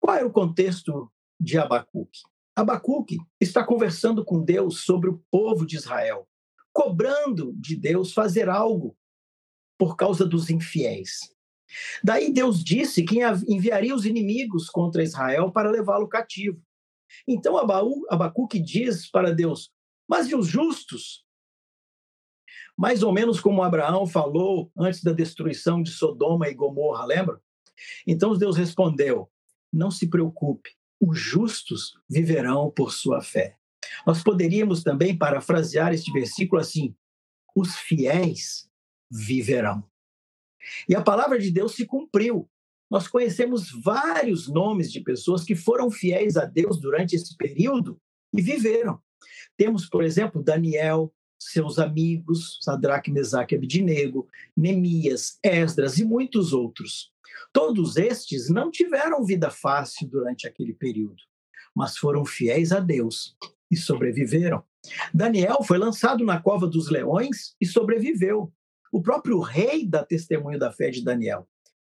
Qual 0.00 0.16
é 0.16 0.24
o 0.24 0.32
contexto 0.32 1.12
de 1.38 1.58
Abacuque? 1.58 2.20
Abacuque 2.56 3.18
está 3.38 3.62
conversando 3.62 4.24
com 4.24 4.42
Deus 4.42 4.82
sobre 4.82 5.10
o 5.10 5.22
povo 5.30 5.66
de 5.66 5.76
Israel, 5.76 6.26
cobrando 6.72 7.52
de 7.54 7.76
Deus 7.76 8.14
fazer 8.14 8.48
algo 8.48 8.96
por 9.78 9.94
causa 9.94 10.24
dos 10.24 10.48
infiéis. 10.48 11.34
Daí 12.02 12.32
Deus 12.32 12.64
disse 12.64 13.04
que 13.04 13.18
enviaria 13.46 13.94
os 13.94 14.06
inimigos 14.06 14.70
contra 14.70 15.02
Israel 15.02 15.52
para 15.52 15.70
levá-lo 15.70 16.08
cativo. 16.08 16.58
Então 17.28 17.58
Abacuque 17.58 18.58
diz 18.58 19.10
para 19.10 19.34
Deus: 19.34 19.70
Mas 20.08 20.28
e 20.30 20.34
os 20.34 20.46
justos? 20.46 21.26
Mais 22.74 23.02
ou 23.02 23.12
menos 23.12 23.38
como 23.38 23.62
Abraão 23.62 24.06
falou 24.06 24.72
antes 24.74 25.02
da 25.02 25.12
destruição 25.12 25.82
de 25.82 25.90
Sodoma 25.90 26.48
e 26.48 26.54
Gomorra, 26.54 27.04
lembra? 27.04 27.38
Então 28.06 28.34
Deus 28.38 28.56
respondeu: 28.56 29.30
Não 29.70 29.90
se 29.90 30.08
preocupe, 30.08 30.70
os 31.00 31.18
justos 31.18 31.94
viverão 32.08 32.70
por 32.70 32.92
sua 32.92 33.20
fé. 33.20 33.56
Nós 34.06 34.22
poderíamos 34.22 34.82
também 34.82 35.16
parafrasear 35.16 35.92
este 35.92 36.12
versículo 36.12 36.60
assim: 36.60 36.94
os 37.54 37.76
fiéis 37.76 38.68
viverão. 39.10 39.84
E 40.88 40.94
a 40.94 41.02
palavra 41.02 41.38
de 41.38 41.50
Deus 41.50 41.74
se 41.74 41.86
cumpriu. 41.86 42.48
Nós 42.90 43.08
conhecemos 43.08 43.70
vários 43.82 44.48
nomes 44.48 44.92
de 44.92 45.00
pessoas 45.00 45.44
que 45.44 45.56
foram 45.56 45.90
fiéis 45.90 46.36
a 46.36 46.44
Deus 46.44 46.80
durante 46.80 47.16
esse 47.16 47.36
período 47.36 48.00
e 48.32 48.40
viveram. 48.40 49.00
Temos, 49.56 49.88
por 49.88 50.04
exemplo, 50.04 50.42
Daniel, 50.42 51.12
seus 51.38 51.78
amigos, 51.78 52.58
Sadraque, 52.62 53.10
Mesaque 53.10 53.54
Abidnego, 53.54 54.28
Nemias, 54.56 55.38
Esdras 55.42 55.98
e 55.98 56.04
muitos 56.04 56.52
outros. 56.52 57.12
Todos 57.56 57.96
estes 57.96 58.50
não 58.50 58.70
tiveram 58.70 59.24
vida 59.24 59.50
fácil 59.50 60.06
durante 60.06 60.46
aquele 60.46 60.74
período, 60.74 61.22
mas 61.74 61.96
foram 61.96 62.22
fiéis 62.22 62.70
a 62.70 62.80
Deus 62.80 63.34
e 63.70 63.76
sobreviveram. 63.78 64.62
Daniel 65.14 65.62
foi 65.62 65.78
lançado 65.78 66.22
na 66.22 66.38
cova 66.38 66.66
dos 66.66 66.90
leões 66.90 67.56
e 67.58 67.64
sobreviveu. 67.64 68.52
O 68.92 69.00
próprio 69.00 69.40
rei 69.40 69.88
dá 69.88 70.04
testemunho 70.04 70.58
da 70.58 70.70
fé 70.70 70.90
de 70.90 71.02
Daniel. 71.02 71.48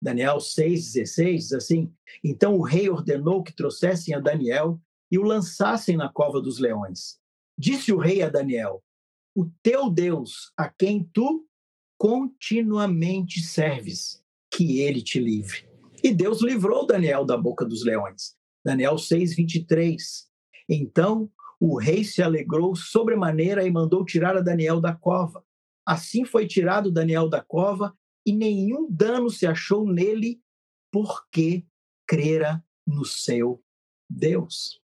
Daniel 0.00 0.36
6,16 0.36 1.34
diz 1.34 1.52
assim: 1.52 1.92
Então 2.22 2.54
o 2.54 2.62
rei 2.62 2.88
ordenou 2.88 3.42
que 3.42 3.52
trouxessem 3.52 4.14
a 4.14 4.20
Daniel 4.20 4.80
e 5.10 5.18
o 5.18 5.24
lançassem 5.24 5.96
na 5.96 6.08
cova 6.08 6.40
dos 6.40 6.60
leões. 6.60 7.18
Disse 7.58 7.92
o 7.92 7.98
rei 7.98 8.22
a 8.22 8.28
Daniel: 8.28 8.80
O 9.34 9.50
teu 9.60 9.90
Deus, 9.90 10.52
a 10.56 10.68
quem 10.68 11.02
tu 11.12 11.44
continuamente 11.98 13.40
serves, 13.40 14.22
que 14.50 14.80
ele 14.80 15.02
te 15.02 15.18
livre. 15.20 15.68
E 16.02 16.14
Deus 16.14 16.42
livrou 16.42 16.86
Daniel 16.86 17.24
da 17.24 17.36
boca 17.36 17.64
dos 17.64 17.84
leões. 17.84 18.36
Daniel 18.64 18.96
6:23. 18.96 20.26
Então 20.68 21.30
o 21.60 21.78
rei 21.78 22.04
se 22.04 22.22
alegrou 22.22 22.76
sobremaneira 22.76 23.66
e 23.66 23.70
mandou 23.70 24.04
tirar 24.04 24.36
a 24.36 24.40
Daniel 24.40 24.80
da 24.80 24.94
cova. 24.94 25.44
Assim 25.84 26.24
foi 26.24 26.46
tirado 26.46 26.92
Daniel 26.92 27.28
da 27.28 27.42
cova 27.42 27.96
e 28.24 28.32
nenhum 28.32 28.86
dano 28.90 29.30
se 29.30 29.46
achou 29.46 29.86
nele, 29.86 30.40
porque 30.92 31.64
crera 32.06 32.62
no 32.86 33.04
seu 33.04 33.62
Deus. 34.08 34.80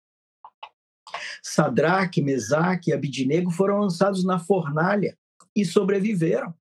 Sadraque, 1.41 2.21
Mesaque 2.21 2.89
e 2.89 2.93
Abidinego 2.93 3.51
foram 3.51 3.79
lançados 3.79 4.23
na 4.23 4.39
fornalha 4.39 5.17
e 5.55 5.65
sobreviveram. 5.65 6.53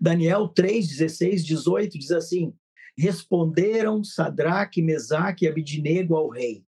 Daniel 0.00 0.48
3, 0.48 0.86
16, 0.86 1.44
18 1.44 1.98
diz 1.98 2.10
assim: 2.10 2.54
Responderam 2.96 4.04
Sadraque, 4.04 4.82
Mesaque 4.82 5.44
e 5.44 5.48
Abidinego 5.48 6.16
ao 6.16 6.28
rei: 6.28 6.64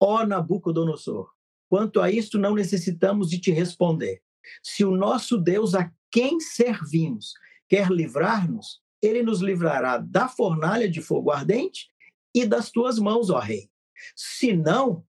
Ó 0.00 0.24
Nabucodonosor, 0.26 1.30
quanto 1.68 2.00
a 2.00 2.10
isto 2.10 2.38
não 2.38 2.54
necessitamos 2.54 3.30
de 3.30 3.38
te 3.38 3.50
responder. 3.50 4.22
Se 4.62 4.84
o 4.84 4.90
nosso 4.90 5.38
Deus 5.38 5.74
a 5.74 5.90
quem 6.10 6.40
servimos 6.40 7.34
quer 7.68 7.90
livrar-nos, 7.90 8.82
ele 9.00 9.22
nos 9.22 9.40
livrará 9.40 9.98
da 9.98 10.28
fornalha 10.28 10.88
de 10.88 11.00
fogo 11.00 11.30
ardente 11.30 11.88
e 12.34 12.46
das 12.46 12.70
tuas 12.70 12.98
mãos, 12.98 13.30
ó 13.30 13.38
rei. 13.38 13.70
Se 14.16 14.52
não, 14.52 15.04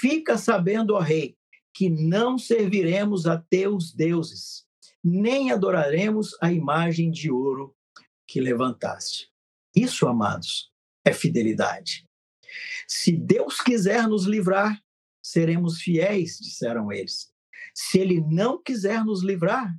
fica 0.00 0.36
sabendo, 0.36 0.94
ó 0.94 1.00
rei, 1.00 1.36
que 1.72 1.88
não 1.88 2.36
serviremos 2.36 3.26
a 3.26 3.38
teus 3.38 3.92
deuses, 3.92 4.66
nem 5.02 5.50
adoraremos 5.50 6.36
a 6.40 6.52
imagem 6.52 7.10
de 7.10 7.30
ouro 7.30 7.74
que 8.26 8.40
levantaste. 8.40 9.30
Isso, 9.74 10.06
amados, 10.06 10.70
é 11.04 11.12
fidelidade. 11.12 12.06
Se 12.86 13.12
Deus 13.12 13.60
quiser 13.60 14.06
nos 14.06 14.24
livrar, 14.24 14.80
seremos 15.22 15.80
fiéis, 15.80 16.38
disseram 16.38 16.92
eles. 16.92 17.32
Se 17.74 17.98
ele 17.98 18.20
não 18.20 18.62
quiser 18.62 19.04
nos 19.04 19.22
livrar, 19.22 19.74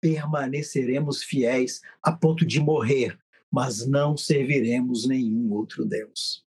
permaneceremos 0.00 1.22
fiéis 1.22 1.80
a 2.02 2.12
ponto 2.12 2.46
de 2.46 2.60
morrer, 2.60 3.18
mas 3.50 3.86
não 3.86 4.16
serviremos 4.16 5.06
nenhum 5.06 5.52
outro 5.52 5.84
Deus. 5.84 6.44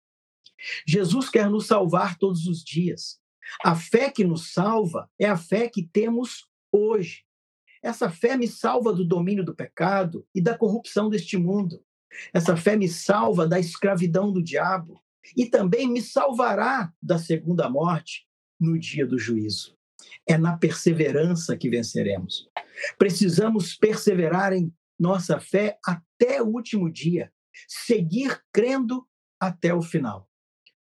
Jesus 0.86 1.30
quer 1.30 1.50
nos 1.50 1.68
salvar 1.68 2.18
todos 2.18 2.48
os 2.48 2.64
dias. 2.64 3.20
A 3.64 3.76
fé 3.76 4.12
que 4.12 4.24
nos 4.24 4.52
salva 4.52 5.10
é 5.18 5.26
a 5.26 5.38
fé 5.38 5.70
que 5.70 5.84
temos 5.84 6.48
hoje. 6.72 7.27
Essa 7.82 8.10
fé 8.10 8.36
me 8.36 8.48
salva 8.48 8.94
do 8.94 9.06
domínio 9.06 9.44
do 9.44 9.56
pecado 9.56 10.26
e 10.34 10.42
da 10.42 10.58
corrupção 10.58 11.10
deste 11.10 11.38
mundo. 11.38 11.84
Essa 12.34 12.56
fé 12.56 12.76
me 12.76 12.88
salva 12.88 13.48
da 13.48 13.60
escravidão 13.60 14.32
do 14.32 14.42
diabo 14.42 15.02
e 15.36 15.46
também 15.46 15.88
me 15.90 16.02
salvará 16.02 16.92
da 17.02 17.20
segunda 17.20 17.70
morte 17.70 18.26
no 18.60 18.78
dia 18.80 19.06
do 19.06 19.20
juízo. 19.20 19.76
É 20.26 20.38
na 20.38 20.58
perseverança 20.58 21.58
que 21.58 21.70
venceremos. 21.70 22.50
Precisamos 22.98 23.76
perseverar 23.76 24.54
em 24.54 24.74
nossa 25.00 25.40
fé 25.40 25.78
até 25.86 26.42
o 26.42 26.48
último 26.48 26.92
dia, 26.92 27.32
seguir 27.68 28.42
crendo 28.52 29.06
até 29.40 29.74
o 29.74 29.82
final. 29.82 30.28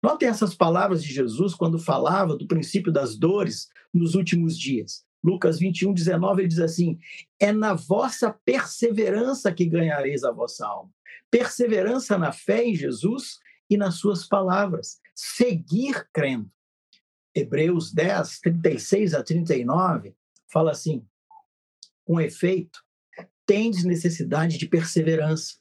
Notem 0.03 0.29
essas 0.29 0.55
palavras 0.55 1.03
de 1.03 1.12
Jesus 1.12 1.55
quando 1.55 1.79
falava 1.79 2.37
do 2.37 2.47
princípio 2.47 2.92
das 2.92 3.16
dores 3.16 3.69
nos 3.92 4.14
últimos 4.14 4.59
dias. 4.59 5.05
Lucas 5.25 5.59
21, 5.59 5.95
19, 5.95 6.43
ele 6.43 6.49
diz 6.49 6.59
assim: 6.59 6.99
É 7.41 7.51
na 7.51 7.73
vossa 7.73 8.31
perseverança 8.45 9.53
que 9.53 9.65
ganhareis 9.65 10.23
a 10.23 10.31
vossa 10.31 10.67
alma. 10.67 10.91
Perseverança 11.31 12.19
na 12.19 12.31
fé 12.31 12.65
em 12.65 12.75
Jesus 12.75 13.39
e 13.71 13.77
nas 13.77 13.95
suas 13.95 14.27
palavras. 14.27 15.01
Seguir 15.15 16.07
crendo. 16.13 16.51
Hebreus 17.35 17.93
10, 17.93 18.41
36 18.41 19.15
a 19.15 19.23
39, 19.23 20.15
fala 20.47 20.71
assim: 20.71 21.05
com 22.05 22.21
efeito, 22.21 22.85
tendes 23.47 23.85
necessidade 23.85 24.59
de 24.59 24.69
perseverança, 24.69 25.57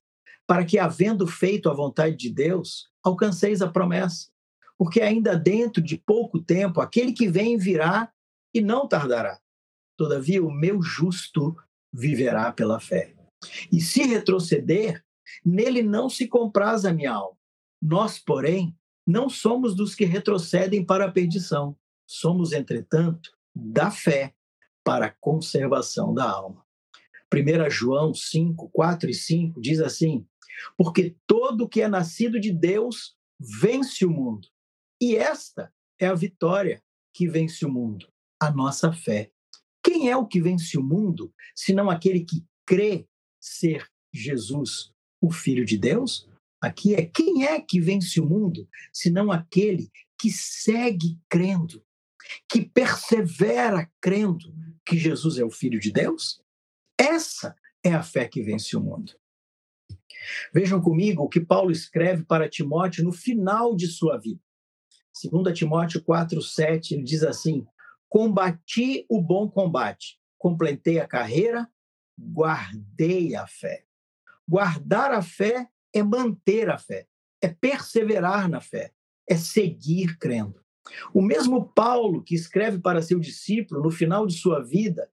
para 0.45 0.65
que, 0.65 0.77
havendo 0.77 1.25
feito 1.25 1.69
a 1.69 1.73
vontade 1.73 2.17
de 2.17 2.29
Deus, 2.29 2.89
alcanceis 3.01 3.61
a 3.61 3.69
promessa. 3.69 4.27
Porque 4.77 5.01
ainda 5.01 5.37
dentro 5.37 5.81
de 5.81 5.97
pouco 5.97 6.39
tempo, 6.39 6.81
aquele 6.81 7.13
que 7.13 7.29
vem 7.29 7.57
virá 7.57 8.11
e 8.53 8.59
não 8.59 8.87
tardará. 8.87 9.39
Todavia, 9.97 10.43
o 10.43 10.51
meu 10.51 10.81
justo 10.81 11.55
viverá 11.91 12.51
pela 12.51 12.79
fé. 12.79 13.13
E 13.71 13.79
se 13.81 14.03
retroceder, 14.03 15.03
nele 15.45 15.81
não 15.81 16.09
se 16.09 16.27
compraz 16.27 16.85
a 16.85 16.93
minha 16.93 17.11
alma. 17.11 17.37
Nós, 17.81 18.17
porém, 18.17 18.75
não 19.05 19.29
somos 19.29 19.75
dos 19.75 19.93
que 19.93 20.05
retrocedem 20.05 20.85
para 20.85 21.05
a 21.05 21.11
perdição. 21.11 21.77
Somos, 22.07 22.51
entretanto, 22.51 23.31
da 23.53 23.91
fé 23.91 24.33
para 24.83 25.07
a 25.07 25.15
conservação 25.19 26.13
da 26.13 26.29
alma. 26.29 26.65
1 27.33 27.69
João 27.69 28.13
5, 28.13 28.69
4 28.69 29.09
e 29.09 29.13
5 29.13 29.61
diz 29.61 29.79
assim: 29.79 30.25
Porque 30.77 31.15
todo 31.25 31.67
que 31.67 31.81
é 31.81 31.87
nascido 31.87 32.39
de 32.39 32.51
Deus 32.51 33.15
vence 33.39 34.05
o 34.05 34.09
mundo. 34.09 34.47
E 35.01 35.15
esta 35.15 35.73
é 35.99 36.07
a 36.07 36.13
vitória 36.13 36.81
que 37.13 37.27
vence 37.27 37.65
o 37.65 37.71
mundo, 37.71 38.07
a 38.39 38.51
nossa 38.51 38.93
fé. 38.93 39.32
Quem 39.83 40.09
é 40.09 40.15
o 40.15 40.25
que 40.25 40.41
vence 40.41 40.77
o 40.77 40.83
mundo, 40.83 41.33
senão 41.55 41.89
aquele 41.89 42.23
que 42.23 42.45
crê 42.65 43.07
ser 43.39 43.87
Jesus, 44.13 44.91
o 45.21 45.31
Filho 45.31 45.65
de 45.65 45.77
Deus? 45.77 46.29
Aqui 46.61 46.95
é 46.95 47.05
quem 47.05 47.45
é 47.45 47.59
que 47.59 47.79
vence 47.79 48.19
o 48.21 48.25
mundo, 48.25 48.67
senão 48.93 49.31
aquele 49.31 49.91
que 50.17 50.31
segue 50.31 51.19
crendo 51.29 51.83
que 52.49 52.63
persevera 52.63 53.91
crendo 54.01 54.53
que 54.85 54.97
Jesus 54.97 55.37
é 55.37 55.43
o 55.43 55.51
Filho 55.51 55.79
de 55.79 55.91
Deus? 55.91 56.41
Essa 56.97 57.55
é 57.83 57.93
a 57.93 58.03
fé 58.03 58.27
que 58.27 58.41
vence 58.41 58.75
o 58.75 58.81
mundo. 58.81 59.13
Vejam 60.53 60.81
comigo 60.81 61.23
o 61.23 61.29
que 61.29 61.41
Paulo 61.41 61.71
escreve 61.71 62.23
para 62.23 62.49
Timóteo 62.49 63.03
no 63.03 63.11
final 63.11 63.75
de 63.75 63.87
sua 63.87 64.17
vida. 64.17 64.39
2 65.21 65.57
Timóteo 65.57 66.01
4,7, 66.01 66.91
ele 66.91 67.03
diz 67.03 67.23
assim: 67.23 67.65
Combati 68.13 69.07
o 69.09 69.19
bom 69.19 69.49
combate, 69.49 70.19
completei 70.37 70.99
a 70.99 71.07
carreira, 71.07 71.67
guardei 72.15 73.33
a 73.33 73.47
fé. 73.47 73.85
Guardar 74.47 75.11
a 75.11 75.23
fé 75.23 75.67
é 75.91 76.03
manter 76.03 76.69
a 76.69 76.77
fé, 76.77 77.07
é 77.41 77.47
perseverar 77.47 78.47
na 78.47 78.61
fé, 78.61 78.93
é 79.27 79.35
seguir 79.35 80.19
crendo. 80.19 80.63
O 81.11 81.23
mesmo 81.23 81.73
Paulo 81.73 82.23
que 82.23 82.35
escreve 82.35 82.77
para 82.77 83.01
seu 83.01 83.19
discípulo 83.19 83.81
no 83.81 83.89
final 83.89 84.27
de 84.27 84.35
sua 84.35 84.63
vida, 84.63 85.09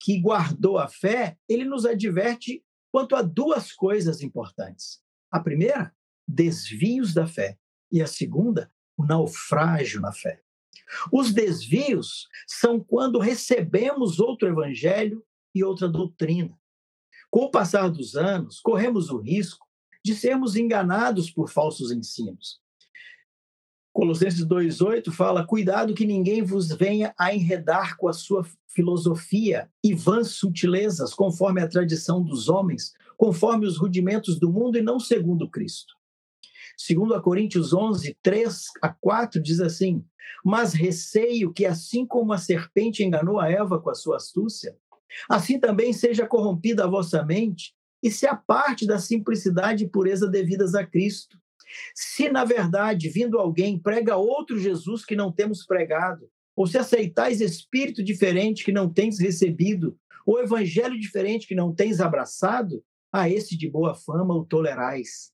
que 0.00 0.18
guardou 0.18 0.78
a 0.78 0.88
fé, 0.88 1.36
ele 1.46 1.66
nos 1.66 1.84
adverte 1.84 2.64
quanto 2.90 3.14
a 3.14 3.20
duas 3.20 3.74
coisas 3.74 4.22
importantes. 4.22 5.02
A 5.30 5.38
primeira, 5.38 5.94
desvios 6.26 7.12
da 7.12 7.26
fé, 7.26 7.58
e 7.92 8.00
a 8.00 8.06
segunda, 8.06 8.72
o 8.96 9.04
naufrágio 9.04 10.00
na 10.00 10.12
fé. 10.12 10.42
Os 11.12 11.32
desvios 11.32 12.28
são 12.46 12.80
quando 12.80 13.18
recebemos 13.18 14.18
outro 14.18 14.48
evangelho 14.48 15.24
e 15.54 15.64
outra 15.64 15.88
doutrina. 15.88 16.58
Com 17.30 17.44
o 17.44 17.50
passar 17.50 17.88
dos 17.90 18.16
anos, 18.16 18.60
corremos 18.60 19.10
o 19.10 19.18
risco 19.18 19.66
de 20.04 20.14
sermos 20.14 20.56
enganados 20.56 21.30
por 21.30 21.50
falsos 21.50 21.90
ensinos. 21.92 22.60
Colossenses 23.92 24.46
2,8 24.46 25.10
fala: 25.10 25.44
Cuidado 25.44 25.94
que 25.94 26.06
ninguém 26.06 26.42
vos 26.42 26.68
venha 26.68 27.12
a 27.18 27.34
enredar 27.34 27.96
com 27.96 28.08
a 28.08 28.12
sua 28.12 28.46
filosofia 28.68 29.68
e 29.82 29.92
vãs 29.92 30.28
sutilezas, 30.28 31.12
conforme 31.12 31.60
a 31.60 31.68
tradição 31.68 32.22
dos 32.22 32.48
homens, 32.48 32.94
conforme 33.16 33.66
os 33.66 33.76
rudimentos 33.76 34.38
do 34.38 34.52
mundo 34.52 34.78
e 34.78 34.82
não 34.82 35.00
segundo 35.00 35.50
Cristo. 35.50 35.97
Segundo 36.78 37.14
a 37.14 37.20
Coríntios 37.20 37.72
11, 37.72 38.16
3 38.22 38.64
a 38.80 38.88
4, 38.88 39.42
diz 39.42 39.60
assim: 39.60 40.04
Mas 40.44 40.72
receio 40.72 41.52
que, 41.52 41.66
assim 41.66 42.06
como 42.06 42.32
a 42.32 42.38
serpente 42.38 43.02
enganou 43.02 43.40
a 43.40 43.50
Eva 43.50 43.80
com 43.80 43.90
a 43.90 43.94
sua 43.94 44.16
astúcia, 44.16 44.76
Assim 45.28 45.58
também 45.58 45.92
seja 45.92 46.26
corrompida 46.26 46.84
a 46.84 46.88
vossa 46.88 47.24
mente 47.24 47.74
e 48.02 48.10
se 48.10 48.26
aparte 48.26 48.86
da 48.86 48.98
simplicidade 48.98 49.84
e 49.84 49.88
pureza 49.88 50.28
devidas 50.28 50.74
a 50.74 50.86
Cristo. 50.86 51.38
Se, 51.94 52.30
na 52.30 52.44
verdade, 52.44 53.08
vindo 53.08 53.38
alguém 53.38 53.78
prega 53.78 54.16
outro 54.16 54.58
Jesus 54.58 55.04
que 55.04 55.16
não 55.16 55.32
temos 55.32 55.66
pregado, 55.66 56.28
ou 56.56 56.66
se 56.66 56.78
aceitais 56.78 57.40
espírito 57.40 58.02
diferente 58.02 58.64
que 58.64 58.72
não 58.72 58.88
tens 58.88 59.18
recebido, 59.18 59.98
ou 60.24 60.40
evangelho 60.40 60.98
diferente 60.98 61.46
que 61.46 61.54
não 61.54 61.74
tens 61.74 62.00
abraçado, 62.00 62.82
a 63.12 63.28
esse 63.28 63.56
de 63.56 63.68
boa 63.70 63.94
fama 63.94 64.34
o 64.34 64.44
tolerais. 64.44 65.32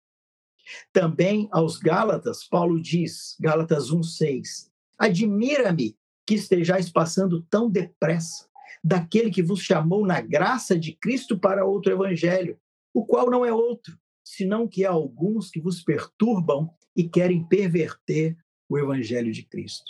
Também 0.93 1.49
aos 1.51 1.79
Gálatas, 1.79 2.45
Paulo 2.45 2.81
diz, 2.81 3.37
Gálatas 3.41 3.91
1,6: 3.91 4.71
Admira-me 4.99 5.97
que 6.27 6.35
estejais 6.35 6.91
passando 6.91 7.43
tão 7.51 7.71
depressa 7.71 8.49
daquele 8.83 9.31
que 9.31 9.43
vos 9.43 9.61
chamou 9.61 10.07
na 10.07 10.21
graça 10.21 10.79
de 10.79 10.93
Cristo 10.93 11.39
para 11.39 11.65
outro 11.65 11.93
evangelho, 11.93 12.59
o 12.93 13.05
qual 13.05 13.31
não 13.31 13.45
é 13.45 13.53
outro, 13.53 13.99
senão 14.23 14.69
que 14.69 14.85
há 14.85 14.91
alguns 14.91 15.51
que 15.51 15.61
vos 15.61 15.83
perturbam 15.83 16.71
e 16.97 17.09
querem 17.09 17.47
perverter 17.47 18.37
o 18.69 18.79
evangelho 18.79 19.33
de 19.33 19.43
Cristo. 19.43 19.85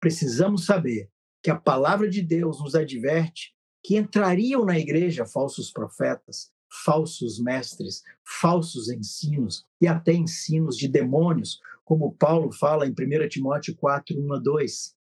Precisamos 0.00 0.64
saber 0.64 1.10
que 1.42 1.50
a 1.50 1.56
palavra 1.56 2.08
de 2.08 2.22
Deus 2.22 2.60
nos 2.60 2.74
adverte 2.74 3.54
que 3.82 3.96
entrariam 3.96 4.64
na 4.64 4.78
igreja 4.78 5.24
falsos 5.24 5.70
profetas, 5.70 6.50
falsos 6.70 7.38
mestres, 7.38 8.02
falsos 8.24 8.88
ensinos 8.90 9.66
e 9.80 9.86
até 9.86 10.12
ensinos 10.12 10.76
de 10.76 10.88
demônios, 10.88 11.60
como 11.84 12.14
Paulo 12.14 12.52
fala 12.52 12.86
em 12.86 12.90
1 12.90 13.28
Timóteo 13.28 13.74
4, 13.76 14.18
1 14.18 14.32
a 14.34 14.38
2. 14.38 14.94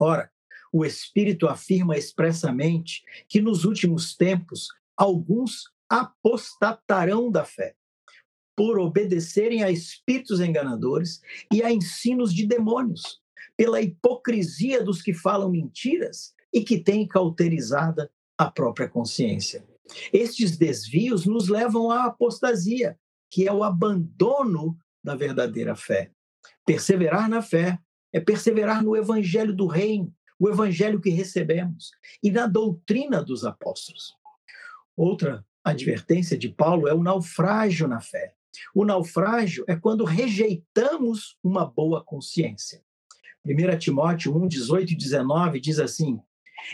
Ora, 0.00 0.30
o 0.72 0.84
Espírito 0.84 1.46
afirma 1.46 1.96
expressamente 1.96 3.02
que 3.28 3.40
nos 3.40 3.64
últimos 3.64 4.14
tempos 4.14 4.68
alguns 4.96 5.70
apostatarão 5.88 7.30
da 7.30 7.44
fé, 7.44 7.76
por 8.56 8.78
obedecerem 8.78 9.62
a 9.62 9.70
espíritos 9.70 10.40
enganadores 10.40 11.20
e 11.52 11.62
a 11.62 11.70
ensinos 11.70 12.34
de 12.34 12.46
demônios, 12.46 13.20
pela 13.56 13.80
hipocrisia 13.80 14.82
dos 14.82 15.00
que 15.00 15.14
falam 15.14 15.50
mentiras 15.50 16.34
e 16.52 16.62
que 16.62 16.78
têm 16.78 17.06
cauterizada 17.06 18.10
a 18.38 18.50
própria 18.50 18.88
consciência. 18.88 19.64
Estes 20.12 20.56
desvios 20.56 21.26
nos 21.26 21.48
levam 21.48 21.90
à 21.90 22.04
apostasia, 22.04 22.98
que 23.30 23.46
é 23.46 23.52
o 23.52 23.62
abandono 23.62 24.76
da 25.02 25.14
verdadeira 25.14 25.74
fé. 25.74 26.10
Perseverar 26.64 27.28
na 27.28 27.42
fé 27.42 27.78
é 28.12 28.20
perseverar 28.20 28.82
no 28.82 28.96
evangelho 28.96 29.54
do 29.54 29.66
reino, 29.66 30.12
o 30.38 30.48
evangelho 30.48 31.00
que 31.00 31.10
recebemos 31.10 31.90
e 32.22 32.30
na 32.30 32.46
doutrina 32.46 33.22
dos 33.22 33.44
apóstolos. 33.44 34.14
Outra 34.96 35.44
advertência 35.64 36.36
de 36.36 36.48
Paulo 36.48 36.88
é 36.88 36.94
o 36.94 37.02
naufrágio 37.02 37.88
na 37.88 38.00
fé. 38.00 38.34
O 38.74 38.84
naufrágio 38.84 39.64
é 39.68 39.76
quando 39.76 40.04
rejeitamos 40.04 41.36
uma 41.42 41.66
boa 41.66 42.02
consciência. 42.02 42.82
1 43.44 43.78
Timóteo 43.78 44.36
1, 44.36 44.48
18 44.48 44.92
e 44.92 44.96
19 44.96 45.60
diz 45.60 45.78
assim: 45.78 46.20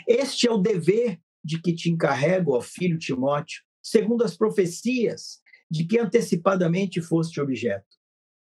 Este 0.07 0.47
é 0.47 0.51
o 0.51 0.57
dever 0.57 1.19
de 1.43 1.61
que 1.61 1.73
te 1.73 1.89
encarrego, 1.89 2.53
ó 2.53 2.61
filho 2.61 2.97
Timóteo, 2.97 3.61
segundo 3.81 4.23
as 4.23 4.37
profecias 4.37 5.41
de 5.69 5.85
que 5.85 5.99
antecipadamente 5.99 7.01
foste 7.01 7.41
objeto. 7.41 7.97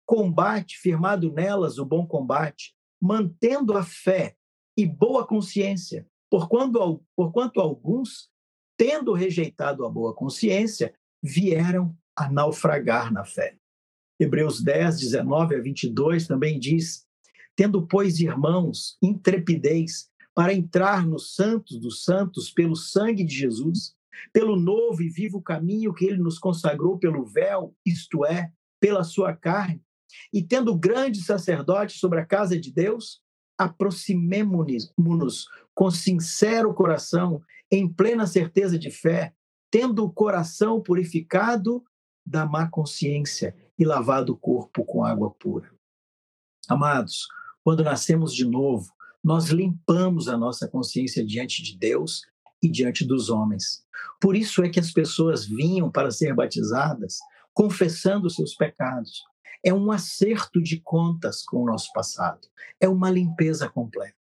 Combate, 0.05 0.77
firmado 0.79 1.33
nelas 1.33 1.79
o 1.79 1.85
bom 1.85 2.07
combate, 2.07 2.75
mantendo 3.01 3.77
a 3.77 3.85
fé 3.85 4.37
e 4.77 4.85
boa 4.85 5.27
consciência, 5.27 6.07
porquanto, 6.29 7.03
porquanto 7.17 7.61
alguns, 7.61 8.29
tendo 8.77 9.13
rejeitado 9.13 9.87
a 9.87 9.89
boa 9.89 10.15
consciência, 10.15 10.95
vieram 11.23 11.97
a 12.17 12.31
naufragar 12.31 13.13
na 13.13 13.25
fé. 13.25 13.57
Hebreus 14.19 14.63
10, 14.63 15.01
19 15.01 15.55
a 15.55 15.63
22 15.63 16.27
também 16.27 16.59
diz: 16.59 17.07
Tendo, 17.57 17.87
pois, 17.87 18.21
irmãos, 18.21 18.99
intrepidez 19.01 20.10
para 20.35 20.55
entrar 20.55 21.07
no 21.07 21.19
santos 21.19 21.79
dos 21.79 22.05
santos 22.05 22.51
pelo 22.51 22.77
sangue 22.77 23.25
de 23.25 23.35
Jesus, 23.35 23.95
pelo 24.33 24.57
novo 24.57 25.03
e 25.03 25.09
vivo 25.09 25.43
caminho 25.43 25.95
que 25.95 26.05
ele 26.05 26.19
nos 26.19 26.38
consagrou 26.38 26.99
pelo 26.99 27.25
véu, 27.25 27.75
isto 27.85 28.25
é, 28.25 28.53
pela 28.79 29.05
sua 29.05 29.35
carne, 29.35 29.83
e 30.33 30.43
tendo 30.43 30.77
grande 30.77 31.23
sacerdote 31.23 31.99
sobre 31.99 32.21
a 32.21 32.27
casa 32.27 32.59
de 32.59 32.73
Deus, 32.73 33.21
aproximemo-nos 33.59 35.47
com 35.75 35.90
sincero 35.90 36.75
coração, 36.75 37.43
em 37.71 37.88
plena 37.88 38.27
certeza 38.27 38.79
de 38.79 38.90
fé, 38.90 39.35
tendo 39.71 40.05
o 40.05 40.12
coração 40.12 40.81
purificado 40.81 41.85
da 42.27 42.45
má 42.45 42.69
consciência 42.69 43.55
e 43.79 43.85
lavado 43.85 44.33
o 44.33 44.37
corpo 44.37 44.85
com 44.85 45.05
água 45.05 45.31
pura. 45.31 45.71
Amados, 46.69 47.29
quando 47.62 47.85
nascemos 47.85 48.35
de 48.35 48.45
novo, 48.45 48.93
nós 49.22 49.48
limpamos 49.48 50.28
a 50.28 50.37
nossa 50.37 50.66
consciência 50.66 51.24
diante 51.24 51.62
de 51.62 51.76
Deus 51.76 52.22
e 52.62 52.68
diante 52.68 53.04
dos 53.06 53.28
homens. 53.28 53.85
Por 54.20 54.35
isso 54.35 54.62
é 54.62 54.68
que 54.68 54.80
as 54.80 54.92
pessoas 54.92 55.46
vinham 55.46 55.90
para 55.90 56.11
ser 56.11 56.35
batizadas, 56.35 57.18
confessando 57.52 58.30
seus 58.30 58.54
pecados. 58.54 59.22
É 59.64 59.74
um 59.74 59.92
acerto 59.92 60.62
de 60.62 60.80
contas 60.80 61.42
com 61.42 61.59
o 61.59 61.66
nosso 61.66 61.92
passado. 61.92 62.48
É 62.80 62.88
uma 62.88 63.11
limpeza 63.11 63.68
completa. 63.68 64.14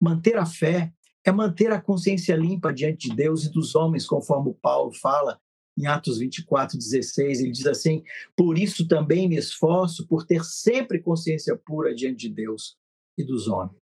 Manter 0.00 0.36
a 0.36 0.46
fé 0.46 0.92
é 1.24 1.30
manter 1.30 1.70
a 1.70 1.80
consciência 1.80 2.34
limpa 2.34 2.72
diante 2.72 3.08
de 3.08 3.14
Deus 3.14 3.44
e 3.44 3.52
dos 3.52 3.76
homens, 3.76 4.06
conforme 4.06 4.52
Paulo 4.54 4.92
fala 4.92 5.40
em 5.78 5.86
Atos 5.86 6.18
24, 6.18 6.76
16. 6.76 7.40
Ele 7.40 7.52
diz 7.52 7.66
assim: 7.66 8.02
Por 8.36 8.58
isso 8.58 8.88
também 8.88 9.28
me 9.28 9.36
esforço 9.36 10.04
por 10.08 10.26
ter 10.26 10.44
sempre 10.44 11.00
consciência 11.00 11.56
pura 11.56 11.94
diante 11.94 12.28
de 12.28 12.34
Deus 12.34 12.76
e 13.16 13.22
dos 13.22 13.46
homens 13.46 13.81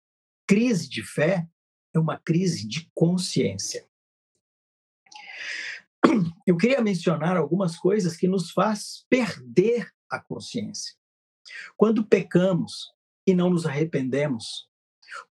crise 0.52 0.90
de 0.90 1.02
fé 1.02 1.48
é 1.94 1.98
uma 1.98 2.18
crise 2.18 2.68
de 2.68 2.92
consciência. 2.94 3.88
Eu 6.46 6.58
queria 6.58 6.82
mencionar 6.82 7.38
algumas 7.38 7.78
coisas 7.78 8.18
que 8.18 8.28
nos 8.28 8.52
faz 8.52 9.06
perder 9.10 9.90
a 10.10 10.20
consciência. 10.20 10.94
Quando 11.78 12.06
pecamos 12.06 12.92
e 13.26 13.34
não 13.34 13.50
nos 13.50 13.66
arrependemos, 13.66 14.68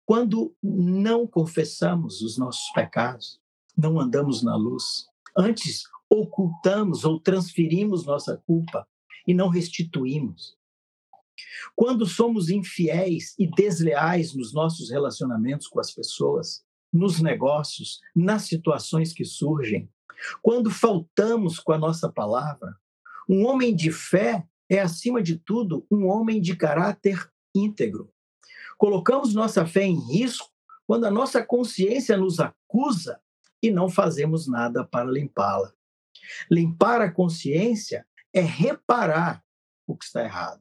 quando 0.06 0.56
não 0.62 1.26
confessamos 1.26 2.22
os 2.22 2.38
nossos 2.38 2.72
pecados, 2.72 3.38
não 3.76 4.00
andamos 4.00 4.42
na 4.42 4.56
luz, 4.56 5.06
antes 5.36 5.82
ocultamos 6.08 7.04
ou 7.04 7.20
transferimos 7.20 8.06
nossa 8.06 8.38
culpa 8.46 8.88
e 9.26 9.34
não 9.34 9.50
restituímos. 9.50 10.56
Quando 11.74 12.06
somos 12.06 12.50
infiéis 12.50 13.34
e 13.38 13.48
desleais 13.48 14.34
nos 14.34 14.52
nossos 14.52 14.90
relacionamentos 14.90 15.66
com 15.66 15.80
as 15.80 15.92
pessoas, 15.92 16.62
nos 16.92 17.20
negócios, 17.20 18.00
nas 18.14 18.42
situações 18.42 19.12
que 19.12 19.24
surgem, 19.24 19.90
quando 20.40 20.70
faltamos 20.70 21.58
com 21.58 21.72
a 21.72 21.78
nossa 21.78 22.10
palavra, 22.10 22.76
um 23.28 23.46
homem 23.46 23.74
de 23.74 23.90
fé 23.90 24.46
é, 24.68 24.80
acima 24.80 25.22
de 25.22 25.36
tudo, 25.38 25.86
um 25.90 26.06
homem 26.06 26.40
de 26.40 26.56
caráter 26.56 27.30
íntegro. 27.54 28.10
Colocamos 28.78 29.34
nossa 29.34 29.66
fé 29.66 29.84
em 29.84 29.98
risco 30.12 30.50
quando 30.86 31.04
a 31.04 31.10
nossa 31.10 31.44
consciência 31.44 32.16
nos 32.16 32.40
acusa 32.40 33.20
e 33.62 33.70
não 33.70 33.88
fazemos 33.88 34.48
nada 34.48 34.84
para 34.84 35.10
limpá-la. 35.10 35.72
Limpar 36.50 37.00
a 37.00 37.10
consciência 37.10 38.06
é 38.32 38.40
reparar 38.40 39.44
o 39.86 39.96
que 39.96 40.04
está 40.04 40.24
errado. 40.24 40.60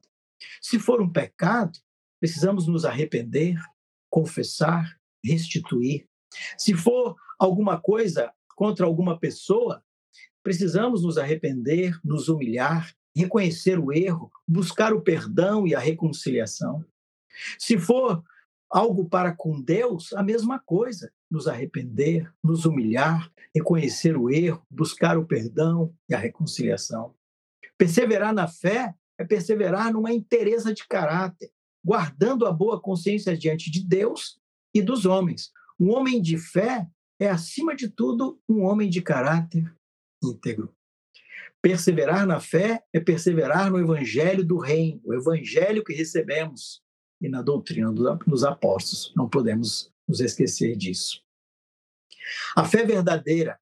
Se 0.60 0.78
for 0.78 1.00
um 1.00 1.10
pecado, 1.10 1.78
precisamos 2.20 2.66
nos 2.66 2.84
arrepender, 2.84 3.56
confessar, 4.10 4.96
restituir. 5.24 6.06
Se 6.56 6.74
for 6.74 7.16
alguma 7.38 7.80
coisa 7.80 8.32
contra 8.54 8.86
alguma 8.86 9.18
pessoa, 9.18 9.82
precisamos 10.42 11.02
nos 11.02 11.18
arrepender, 11.18 11.98
nos 12.04 12.28
humilhar, 12.28 12.94
reconhecer 13.16 13.78
o 13.78 13.92
erro, 13.92 14.30
buscar 14.46 14.92
o 14.92 15.02
perdão 15.02 15.66
e 15.66 15.74
a 15.74 15.78
reconciliação. 15.78 16.84
Se 17.58 17.78
for 17.78 18.22
algo 18.70 19.08
para 19.08 19.32
com 19.32 19.60
Deus, 19.60 20.12
a 20.14 20.22
mesma 20.22 20.58
coisa, 20.58 21.12
nos 21.30 21.46
arrepender, 21.46 22.32
nos 22.42 22.64
humilhar, 22.64 23.30
reconhecer 23.54 24.16
o 24.16 24.30
erro, 24.30 24.64
buscar 24.70 25.18
o 25.18 25.26
perdão 25.26 25.94
e 26.08 26.14
a 26.14 26.18
reconciliação. 26.18 27.14
Perseverar 27.76 28.32
na 28.34 28.48
fé 28.48 28.94
é 29.22 29.24
perseverar 29.24 29.92
numa 29.92 30.12
inteireza 30.12 30.74
de 30.74 30.86
caráter, 30.86 31.50
guardando 31.84 32.44
a 32.44 32.52
boa 32.52 32.80
consciência 32.80 33.36
diante 33.36 33.70
de 33.70 33.84
Deus 33.84 34.40
e 34.74 34.82
dos 34.82 35.06
homens. 35.06 35.52
Um 35.78 35.90
homem 35.90 36.20
de 36.20 36.36
fé 36.36 36.86
é, 37.20 37.28
acima 37.28 37.74
de 37.74 37.88
tudo, 37.88 38.40
um 38.48 38.62
homem 38.62 38.90
de 38.90 39.00
caráter 39.00 39.72
íntegro. 40.22 40.74
Perseverar 41.60 42.26
na 42.26 42.40
fé 42.40 42.82
é 42.92 42.98
perseverar 42.98 43.70
no 43.70 43.78
evangelho 43.78 44.44
do 44.44 44.58
reino, 44.58 45.00
o 45.04 45.14
evangelho 45.14 45.84
que 45.84 45.94
recebemos 45.94 46.82
e 47.20 47.28
na 47.28 47.40
doutrina 47.40 47.92
dos 47.92 48.42
apóstolos. 48.42 49.12
Não 49.14 49.28
podemos 49.28 49.92
nos 50.08 50.18
esquecer 50.18 50.76
disso. 50.76 51.22
A 52.56 52.64
fé 52.64 52.84
verdadeira 52.84 53.60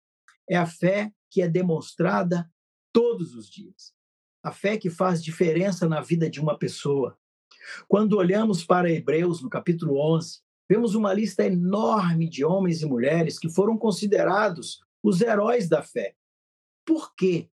é 0.48 0.56
a 0.56 0.66
fé 0.66 1.12
que 1.30 1.42
é 1.42 1.48
demonstrada 1.48 2.50
todos 2.92 3.34
os 3.34 3.50
dias. 3.50 3.99
A 4.42 4.50
fé 4.50 4.78
que 4.78 4.88
faz 4.88 5.22
diferença 5.22 5.88
na 5.88 6.00
vida 6.00 6.30
de 6.30 6.40
uma 6.40 6.58
pessoa. 6.58 7.18
Quando 7.86 8.16
olhamos 8.16 8.64
para 8.64 8.90
Hebreus, 8.90 9.42
no 9.42 9.50
capítulo 9.50 9.98
11, 10.14 10.40
vemos 10.68 10.94
uma 10.94 11.12
lista 11.12 11.44
enorme 11.44 12.28
de 12.28 12.44
homens 12.44 12.80
e 12.80 12.86
mulheres 12.86 13.38
que 13.38 13.50
foram 13.50 13.76
considerados 13.76 14.80
os 15.02 15.20
heróis 15.20 15.68
da 15.68 15.82
fé. 15.82 16.14
Por 16.86 17.14
quê? 17.14 17.50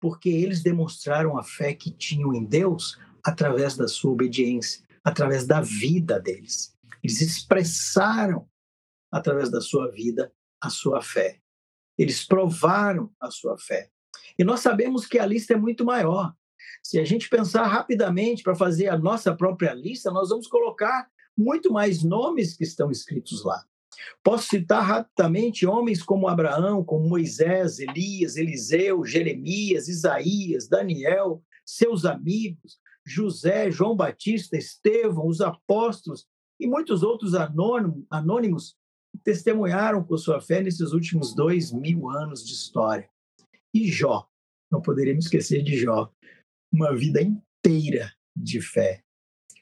Porque 0.00 0.28
eles 0.28 0.62
demonstraram 0.62 1.38
a 1.38 1.42
fé 1.42 1.74
que 1.74 1.90
tinham 1.90 2.34
em 2.34 2.44
Deus 2.44 2.98
através 3.24 3.76
da 3.76 3.86
sua 3.86 4.12
obediência, 4.12 4.84
através 5.04 5.46
da 5.46 5.60
vida 5.60 6.20
deles. 6.20 6.74
Eles 7.02 7.20
expressaram 7.20 8.48
através 9.10 9.50
da 9.50 9.60
sua 9.60 9.90
vida 9.90 10.32
a 10.60 10.70
sua 10.70 11.00
fé. 11.00 11.40
Eles 11.96 12.24
provaram 12.24 13.12
a 13.20 13.30
sua 13.30 13.56
fé. 13.58 13.90
E 14.38 14.44
nós 14.44 14.60
sabemos 14.60 15.06
que 15.06 15.18
a 15.18 15.26
lista 15.26 15.54
é 15.54 15.56
muito 15.56 15.84
maior. 15.84 16.34
Se 16.82 16.98
a 16.98 17.04
gente 17.04 17.28
pensar 17.28 17.66
rapidamente 17.66 18.42
para 18.42 18.54
fazer 18.54 18.88
a 18.88 18.98
nossa 18.98 19.34
própria 19.34 19.74
lista, 19.74 20.10
nós 20.10 20.30
vamos 20.30 20.46
colocar 20.46 21.08
muito 21.36 21.72
mais 21.72 22.02
nomes 22.02 22.56
que 22.56 22.64
estão 22.64 22.90
escritos 22.90 23.44
lá. 23.44 23.64
Posso 24.22 24.48
citar 24.48 24.84
rapidamente 24.84 25.66
homens 25.66 26.02
como 26.02 26.28
Abraão, 26.28 26.84
como 26.84 27.08
Moisés, 27.08 27.78
Elias, 27.78 28.36
Eliseu, 28.36 29.04
Jeremias, 29.04 29.88
Isaías, 29.88 30.68
Daniel, 30.68 31.42
seus 31.64 32.04
amigos, 32.04 32.78
José, 33.04 33.70
João 33.70 33.96
Batista, 33.96 34.56
Estevão, 34.56 35.26
os 35.26 35.40
apóstolos 35.40 36.26
e 36.60 36.66
muitos 36.66 37.02
outros 37.02 37.32
anônimos 38.10 38.76
testemunharam 39.24 40.02
com 40.04 40.16
sua 40.16 40.40
fé 40.40 40.60
nesses 40.60 40.92
últimos 40.92 41.34
dois 41.34 41.72
mil 41.72 42.08
anos 42.10 42.44
de 42.44 42.52
história. 42.52 43.08
E 43.74 43.90
Jó, 43.90 44.28
não 44.70 44.80
poderíamos 44.80 45.26
esquecer 45.26 45.62
de 45.62 45.76
Jó, 45.76 46.12
uma 46.72 46.94
vida 46.94 47.20
inteira 47.20 48.12
de 48.36 48.60
fé. 48.60 49.02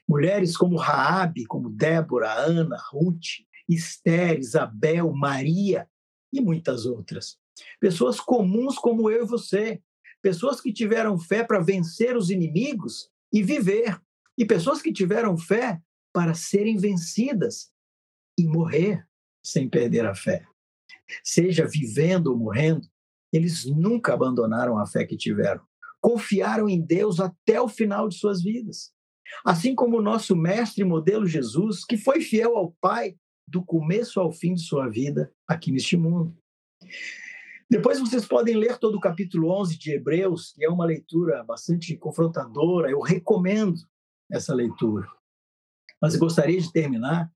Mulheres 0.07 0.55
como 0.55 0.77
Raabe, 0.77 1.45
como 1.45 1.69
Débora, 1.69 2.31
Ana, 2.31 2.77
Ruth, 2.91 3.43
Esther, 3.67 4.39
Isabel, 4.39 5.11
Maria 5.11 5.89
e 6.31 6.39
muitas 6.39 6.85
outras. 6.85 7.37
Pessoas 7.79 8.19
comuns 8.19 8.77
como 8.77 9.09
eu 9.09 9.23
e 9.23 9.27
você. 9.27 9.81
Pessoas 10.21 10.61
que 10.61 10.71
tiveram 10.71 11.19
fé 11.19 11.43
para 11.43 11.59
vencer 11.59 12.15
os 12.15 12.29
inimigos 12.29 13.09
e 13.33 13.43
viver. 13.43 13.99
E 14.37 14.45
pessoas 14.45 14.81
que 14.81 14.93
tiveram 14.93 15.37
fé 15.37 15.81
para 16.13 16.33
serem 16.33 16.77
vencidas 16.77 17.71
e 18.39 18.45
morrer 18.45 19.05
sem 19.43 19.69
perder 19.69 20.05
a 20.05 20.15
fé. 20.15 20.45
Seja 21.23 21.65
vivendo 21.65 22.27
ou 22.27 22.37
morrendo, 22.37 22.87
eles 23.31 23.65
nunca 23.65 24.13
abandonaram 24.13 24.77
a 24.77 24.85
fé 24.85 25.05
que 25.05 25.17
tiveram. 25.17 25.61
Confiaram 25.99 26.69
em 26.69 26.79
Deus 26.81 27.19
até 27.19 27.59
o 27.59 27.67
final 27.67 28.07
de 28.07 28.17
suas 28.17 28.41
vidas. 28.41 28.91
Assim 29.43 29.75
como 29.75 29.97
o 29.97 30.01
nosso 30.01 30.35
mestre 30.35 30.83
e 30.83 30.85
modelo 30.85 31.25
Jesus, 31.25 31.83
que 31.83 31.97
foi 31.97 32.21
fiel 32.21 32.55
ao 32.55 32.71
Pai 32.79 33.15
do 33.47 33.63
começo 33.63 34.19
ao 34.19 34.31
fim 34.31 34.53
de 34.53 34.61
sua 34.61 34.87
vida 34.89 35.31
aqui 35.47 35.71
neste 35.71 35.97
mundo. 35.97 36.35
Depois 37.69 37.99
vocês 37.99 38.25
podem 38.25 38.55
ler 38.55 38.77
todo 38.77 38.95
o 38.95 39.01
capítulo 39.01 39.51
11 39.59 39.77
de 39.77 39.91
Hebreus, 39.91 40.53
que 40.53 40.63
é 40.63 40.69
uma 40.69 40.85
leitura 40.85 41.43
bastante 41.43 41.95
confrontadora. 41.97 42.89
Eu 42.89 43.01
recomendo 43.01 43.77
essa 44.31 44.53
leitura. 44.53 45.07
Mas 46.01 46.15
gostaria 46.15 46.59
de 46.59 46.71
terminar 46.71 47.31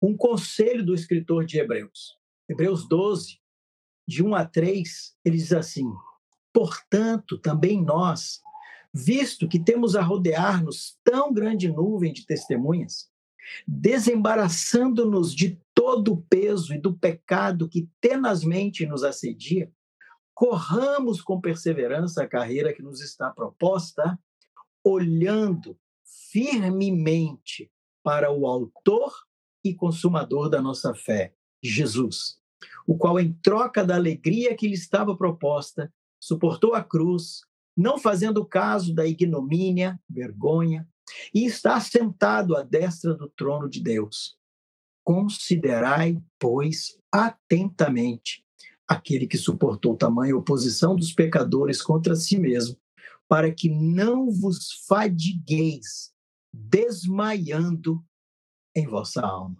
um 0.00 0.16
conselho 0.16 0.84
do 0.84 0.94
escritor 0.94 1.44
de 1.44 1.58
Hebreus. 1.58 2.16
Hebreus 2.48 2.88
12, 2.88 3.38
de 4.06 4.22
1 4.22 4.34
a 4.34 4.44
3, 4.44 5.16
ele 5.24 5.36
diz 5.36 5.52
assim: 5.52 5.90
Portanto, 6.52 7.38
também 7.38 7.82
nós, 7.82 8.40
visto 8.92 9.48
que 9.48 9.58
temos 9.58 9.96
a 9.96 10.02
rodear-nos 10.02 10.98
tão 11.02 11.32
grande 11.32 11.68
nuvem 11.68 12.12
de 12.12 12.26
testemunhas, 12.26 13.10
desembaraçando-nos 13.66 15.34
de 15.34 15.60
todo 15.74 16.12
o 16.12 16.22
peso 16.22 16.72
e 16.72 16.80
do 16.80 16.96
pecado 16.96 17.68
que 17.68 17.88
tenazmente 18.00 18.86
nos 18.86 19.02
assedia, 19.02 19.70
corramos 20.32 21.20
com 21.20 21.40
perseverança 21.40 22.22
a 22.22 22.28
carreira 22.28 22.72
que 22.72 22.82
nos 22.82 23.00
está 23.00 23.30
proposta, 23.30 24.18
olhando 24.84 25.78
firmemente 26.30 27.70
para 28.02 28.30
o 28.30 28.46
Autor 28.46 29.12
e 29.64 29.74
consumador 29.74 30.50
da 30.50 30.60
nossa 30.60 30.94
fé, 30.94 31.34
Jesus, 31.62 32.38
o 32.86 32.96
qual, 32.96 33.18
em 33.18 33.32
troca 33.42 33.84
da 33.84 33.94
alegria 33.96 34.56
que 34.56 34.68
lhe 34.68 34.74
estava 34.74 35.16
proposta, 35.16 35.92
suportou 36.20 36.74
a 36.74 36.82
cruz, 36.82 37.40
não 37.76 37.98
fazendo 37.98 38.44
caso 38.44 38.94
da 38.94 39.06
ignomínia, 39.06 40.00
vergonha, 40.08 40.88
e 41.34 41.44
está 41.44 41.78
sentado 41.80 42.56
à 42.56 42.62
destra 42.62 43.14
do 43.14 43.28
trono 43.28 43.68
de 43.68 43.80
Deus. 43.80 44.38
Considerai, 45.04 46.22
pois, 46.38 46.98
atentamente 47.12 48.44
aquele 48.86 49.26
que 49.26 49.38
suportou 49.38 49.96
tamanha 49.96 50.36
oposição 50.36 50.94
dos 50.94 51.12
pecadores 51.12 51.82
contra 51.82 52.14
si 52.14 52.38
mesmo, 52.38 52.76
para 53.28 53.52
que 53.52 53.68
não 53.68 54.30
vos 54.30 54.84
fadigueis, 54.86 56.12
desmaiando 56.52 58.04
em 58.76 58.86
vossa 58.86 59.22
alma. 59.22 59.56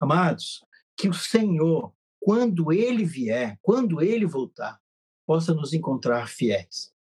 Amados, 0.00 0.64
que 0.96 1.08
o 1.08 1.12
Senhor, 1.12 1.92
quando 2.20 2.70
ele 2.70 3.04
vier, 3.04 3.58
quando 3.62 4.02
ele 4.02 4.26
voltar, 4.26 4.78
possa 5.26 5.54
nos 5.54 5.72
encontrar 5.72 6.28
fiéis, 6.28 6.92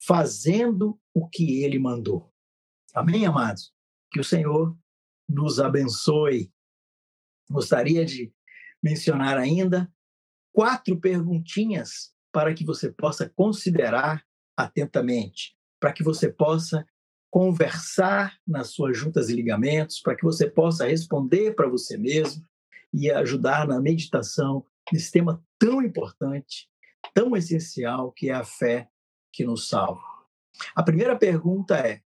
fazendo 0.00 0.98
o 1.12 1.28
que 1.28 1.64
ele 1.64 1.78
mandou. 1.78 2.32
Amém, 2.94 3.26
amados? 3.26 3.74
Que 4.12 4.20
o 4.20 4.24
Senhor 4.24 4.76
nos 5.28 5.58
abençoe. 5.58 6.52
Gostaria 7.50 8.04
de 8.04 8.32
mencionar 8.82 9.36
ainda 9.36 9.92
quatro 10.52 10.98
perguntinhas 10.98 12.14
para 12.32 12.54
que 12.54 12.64
você 12.64 12.92
possa 12.92 13.28
considerar 13.28 14.24
atentamente, 14.56 15.56
para 15.80 15.92
que 15.92 16.02
você 16.02 16.30
possa 16.30 16.86
conversar 17.30 18.38
nas 18.46 18.68
suas 18.68 18.96
juntas 18.96 19.28
e 19.28 19.34
ligamentos, 19.34 20.00
para 20.00 20.16
que 20.16 20.24
você 20.24 20.48
possa 20.50 20.86
responder 20.86 21.54
para 21.54 21.68
você 21.68 21.96
mesmo 21.96 22.44
e 22.92 23.10
ajudar 23.10 23.66
na 23.66 23.80
meditação 23.80 24.66
nesse 24.92 25.10
tema 25.10 25.44
tão 25.58 25.82
importante, 25.82 26.68
tão 27.14 27.36
essencial, 27.36 28.12
que 28.12 28.30
é 28.30 28.34
a 28.34 28.44
fé 28.44 28.90
que 29.32 29.44
nos 29.44 29.68
salva. 29.68 30.02
A 30.74 30.82
primeira 30.82 31.16
pergunta 31.16 31.76
é: 31.76 32.02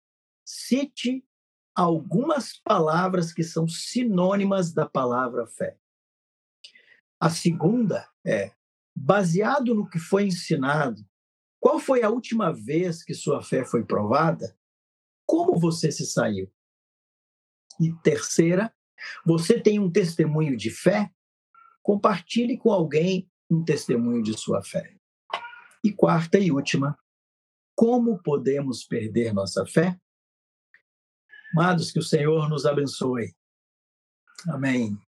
cite 0.45 1.25
algumas 1.75 2.59
palavras 2.59 3.33
que 3.33 3.43
são 3.43 3.69
sinônimas 3.69 4.73
da 4.73 4.89
palavra 4.89 5.47
fé. 5.47 5.79
A 7.21 7.31
segunda 7.31 8.09
é: 8.25 8.53
baseado 8.95 9.75
no 9.75 9.89
que 9.89 9.99
foi 9.99 10.25
ensinado, 10.25 11.05
qual 11.61 11.79
foi 11.79 12.03
a 12.03 12.11
última 12.11 12.53
vez 12.53 13.03
que 13.03 13.15
sua 13.15 13.43
fé 13.43 13.65
foi 13.65 13.85
provada? 13.85 14.57
Como 15.27 15.59
você 15.59 15.91
se 15.91 16.07
saiu? 16.07 16.51
E 17.81 17.93
terceira, 18.03 18.75
você 19.25 19.61
tem 19.61 19.79
um 19.79 19.91
testemunho 19.91 20.57
de 20.57 20.71
fé? 20.71 21.11
Compartilhe 21.83 22.57
com 22.59 22.73
alguém 22.73 23.29
um 23.51 23.65
testemunho 23.65 24.23
de 24.23 24.39
sua 24.39 24.63
fé. 24.63 24.95
E 25.83 25.93
quarta 25.93 26.39
e 26.39 26.51
última, 26.51 26.99
como 27.75 28.21
podemos 28.23 28.85
perder 28.85 29.33
nossa 29.33 29.65
fé? 29.65 29.99
Amados, 31.53 31.91
que 31.91 31.99
o 31.99 32.03
Senhor 32.03 32.49
nos 32.49 32.67
abençoe. 32.67 33.35
Amém. 34.49 34.99